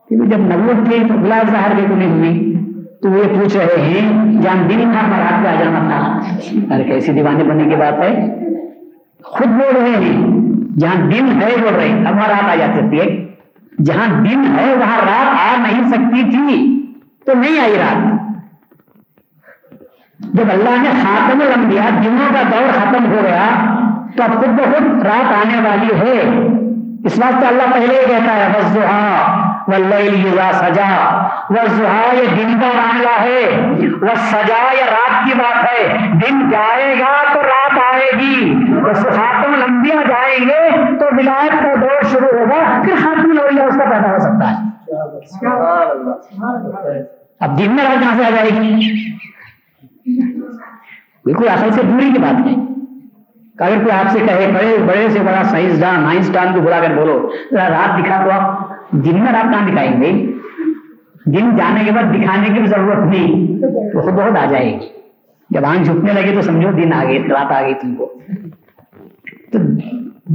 [0.08, 2.54] کیونکہ جب نبوت تھی تو ولایت ظاہر کے نہیں ہوئی
[3.02, 6.20] تو یہ پوچھ رہے ہیں جہاں دن تھا مراد پہ آ جانا تھا۔
[6.74, 8.26] ارے کیسی دیوانے بننے کی بات ہے؟
[9.24, 10.26] خود بول رہے ہیں۔
[10.78, 13.26] جہاں دن ہے وہ رہی اب وہاں رات آ جا سکتی ہے۔
[13.84, 16.84] جہاں دن ہے، وہاں رات آ نہیں سکتی تھی۔
[17.26, 18.17] تو نہیں آئی رات۔
[20.20, 23.44] جب اللہ نے خاتم الانبیاء دنوں کا دور ختم ہو گیا
[24.16, 26.20] تو اب خود بخود رات آنے والی ہے۔
[27.04, 28.46] اس واسطے اللہ پہلے ہی کہتا ہے
[29.68, 30.88] واللیل سجا
[31.50, 33.66] وہ یہ دن کا معاملہ ہے
[34.00, 38.54] وہ سجا یا رات کی بات ہے۔ دن جائے گا تو رات آئے گی۔
[38.94, 43.90] خاتم لمبیاں جائیں گے تو ولایت کا دور شروع ہوگا پھر خاتم لویا اس کا
[43.90, 44.66] پیدا ہو سکتا ہے۔
[47.40, 48.96] اب دن میں رات کہاں سے آ جائے گی؟
[51.24, 52.54] بالکل اصل سے دوری کی بات ہے۔
[53.58, 57.30] اگر کوئی آپ سے کہے، بڑے بڑے سے بڑا سائنسدان آئنسٹان کو بلا کر بولو
[57.52, 60.12] رات دکھا تو آپ دن میں رات کہاں دکھائیں گے؟
[61.26, 63.58] دن جانے کے بعد دکھانے کی بھی ضرورت نہیں،
[63.92, 64.86] تو خود بہت آ جائے گی۔
[65.50, 68.20] جب آنکھ جھکنے لگے تو سمجھو، دن آ گئی رات آ گئی تم کو۔
[69.52, 69.58] تو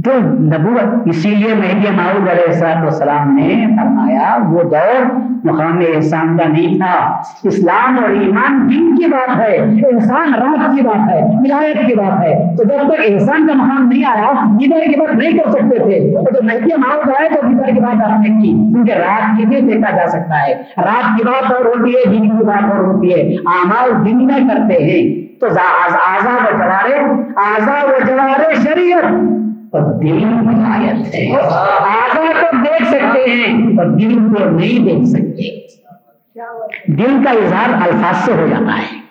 [0.04, 5.06] تو نبوت اسی لیے مہدی معود علیہ السلام نے فرمایا، وہ دور
[5.44, 10.82] مقام احسان کا نہیں تھا۔ اسلام اور ایمان دین کی بات ہے، انسان رات کی
[10.82, 14.92] بات ہے ولایت کی بات ہے۔ تو جب تک احسان کا مقام نہیں آیا گدر
[14.92, 18.04] کی بات نہیں کر سکتے تھے۔ تو جب مہدی معود آئے تو گدر کی بات
[18.04, 21.64] آپ نے کی۔ کیونکہ رات کی بھی دیکھا جا سکتا ہے۔ رات کی بات اور
[21.64, 26.54] ہوتی ہے دن کی بات اور ہوتی ہے۔ اعمال دن میں کرتے ہیں۔ تو آزاد
[26.54, 26.94] و جوارے
[27.36, 29.43] آزاد و جوارے شریعت۔
[29.74, 35.66] اور دل ہدایت ہے۔ آگا تو دیکھ سکتے ہیں اور دل کو نہیں دیکھ سکتے۔
[36.86, 39.04] دل کا اظہار الفاظ سے ہو جاتا ہے۔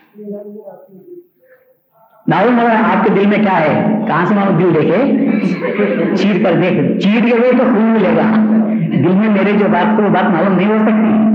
[2.28, 4.98] معلوم ہو آپ کے دل میں کیا ہے؟ کہاں سے معلوم دل دیکھے؟
[6.16, 8.46] چیٹ کر دیکھ۔ چیٹ کے ہوئے تو خون ملے گا۔
[8.94, 11.34] دل میں میرے جو بات کو وہ بات معلوم نہیں ہو سکتی۔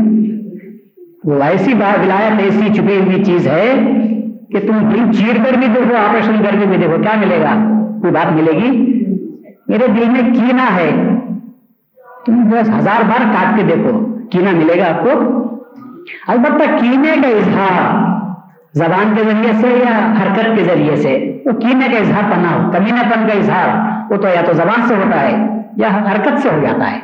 [1.24, 3.74] وہ ایسی بات ولایت ایسی چھپی ہوئی چیز ہے
[4.51, 7.68] کہ تم دل چیڑ کر بھی دیکھو، آپریشن کر کے بھی دیکھو۔ کیا ملے گا؟
[8.01, 8.97] کوئی بات ملے گی؟
[9.69, 10.91] میرے دل میں کینا ہے۔
[12.27, 15.35] تم بس ہزار بار کاٹ کے دیکھو، کینا ملے گا آپ کو؟
[16.29, 18.09] البتہ کینے کا اظہار
[18.75, 22.71] زبان کے ذریعے سے یا حرکت کے ذریعے سے؟ وہ کینے کا اظہار کرنا ہو
[22.71, 23.69] کمینہ پن کا اظہار،
[24.12, 25.47] وہ تو یا تو زبان سے ہوتا ہے
[25.77, 27.01] یا حرکت سے ہو جاتا ہے۔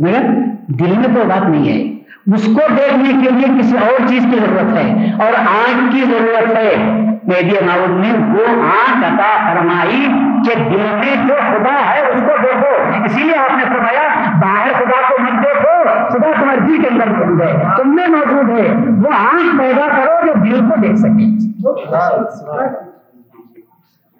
[0.00, 0.22] مگر
[0.66, 1.92] دل میں تو بات نہیں ہے۔
[2.34, 6.56] اس کو دیکھنے کے لیے کسی اور چیز کی ضرورت ہے اور آنکھ کی ضرورت
[6.56, 6.76] ہے۔
[7.24, 12.36] میڈیا معاون نے وہ آنکھ عطا فرمائی۔ کہ دل میں جو خدا ہے، اس کو
[12.42, 16.88] دیکھو۔ اسی لیے آپ نے فرمایا، باہر خدا کو مت دیکھو، خدا تمہاری دل کے
[16.88, 18.74] اندر موجود ہے۔ تم میں موجود ہے۔
[19.04, 21.52] وہ آنکھ پیدا کرو جو دل کو دیکھ سکے۔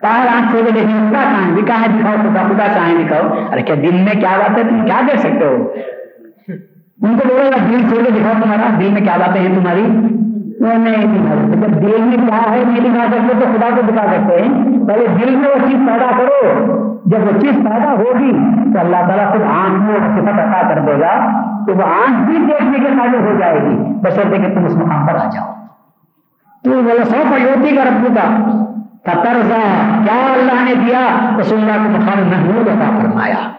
[0.01, 3.63] کہا آنکھ چھوڑ کے دیکھیں خدا کہاں بھی کہاں دکھاؤ، خدا خدا چاہیں دکھاؤ۔ ارے،
[3.63, 5.73] کیا دل میں کیا بات ہے؟ تم کیا دیکھ سکتے ہو؟
[7.03, 9.87] ان کو بولے گا دل چھوڑ کے دکھاؤ تمہارا۔ دل میں کیا باتیں ہیں تمہاری؟
[10.63, 14.49] جب دل میں کیا ہے نہیں دکھا سکتے تو خدا کو دکھا سکتے ہیں۔
[14.89, 16.63] پہلے دل میں وہ چیز پیدا کرو۔
[17.07, 18.33] جب وہ چیز پیدا ہوگی
[18.75, 22.39] تو اللہ تعالیٰ خود آنکھ میں صفت عطا کر دے گا تو وہ آنکھ بھی
[22.39, 25.53] دیکھنے کے قابل ہو جائے گی۔ بشرطے کہ تم اس مقام پر آ جاؤ۔
[26.65, 29.61] تو بولے سو پیوتی کا رب کا قطرزا
[30.05, 33.51] کیا اللہ نے دیا؟ رسول اللہ کو مقام محمود عطا فرمایا۔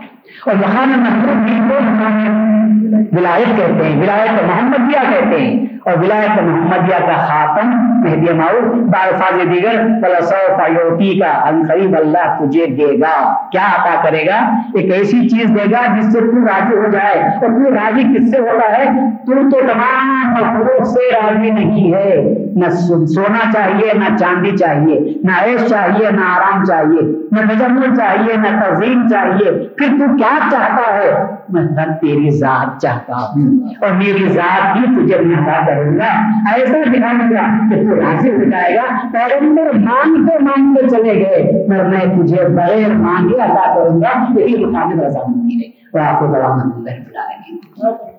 [0.45, 2.43] اور مقام محمود بھی کو مقام
[2.93, 7.69] ولایت کہتے ہیں، ولایت محمدیہ کہتے ہیں۔ اور ولایت محمدیہ کا خاتم
[7.99, 9.87] مہدی ماؤ بالفاظ دیگر
[10.29, 15.71] فیوتی کا قریب اللہ تجھے دے گا۔ کیا عطا کرے گا؟ ایک ایسی چیز دے
[15.71, 18.85] گا جس سے تو راضی ہو جائے۔ اور تو راضی کس سے ہوتا ہے؟
[19.25, 22.21] تو تو تمام مخلوق سے راضی نہیں ہے۔
[22.55, 28.37] نہ سونا چاہیے، نہ چاندی چاہیے، نہ عیش چاہیے، نہ آرام چاہیے، نہ تجمل چاہیے،
[28.37, 34.27] نہ تزئین چاہیے۔ پھر تو کیا چاہتا ہے؟ میں تیری ذات چاہتا ہوں اور میری
[34.27, 36.11] ذات ہی تجھے میں عطا کروں گا۔
[36.53, 38.83] ایسا دکھاؤں گا کہ تو راضی ہو جائے گا،
[39.13, 44.99] پیغمبر مانگتے مانگتے چلے گئے میں میں تجھے بغیر مانگے عطا کروں گا، یہی مقابل
[44.99, 48.12] رضا مندی ہے۔ اور آپ کو دوا مند بلائیں گے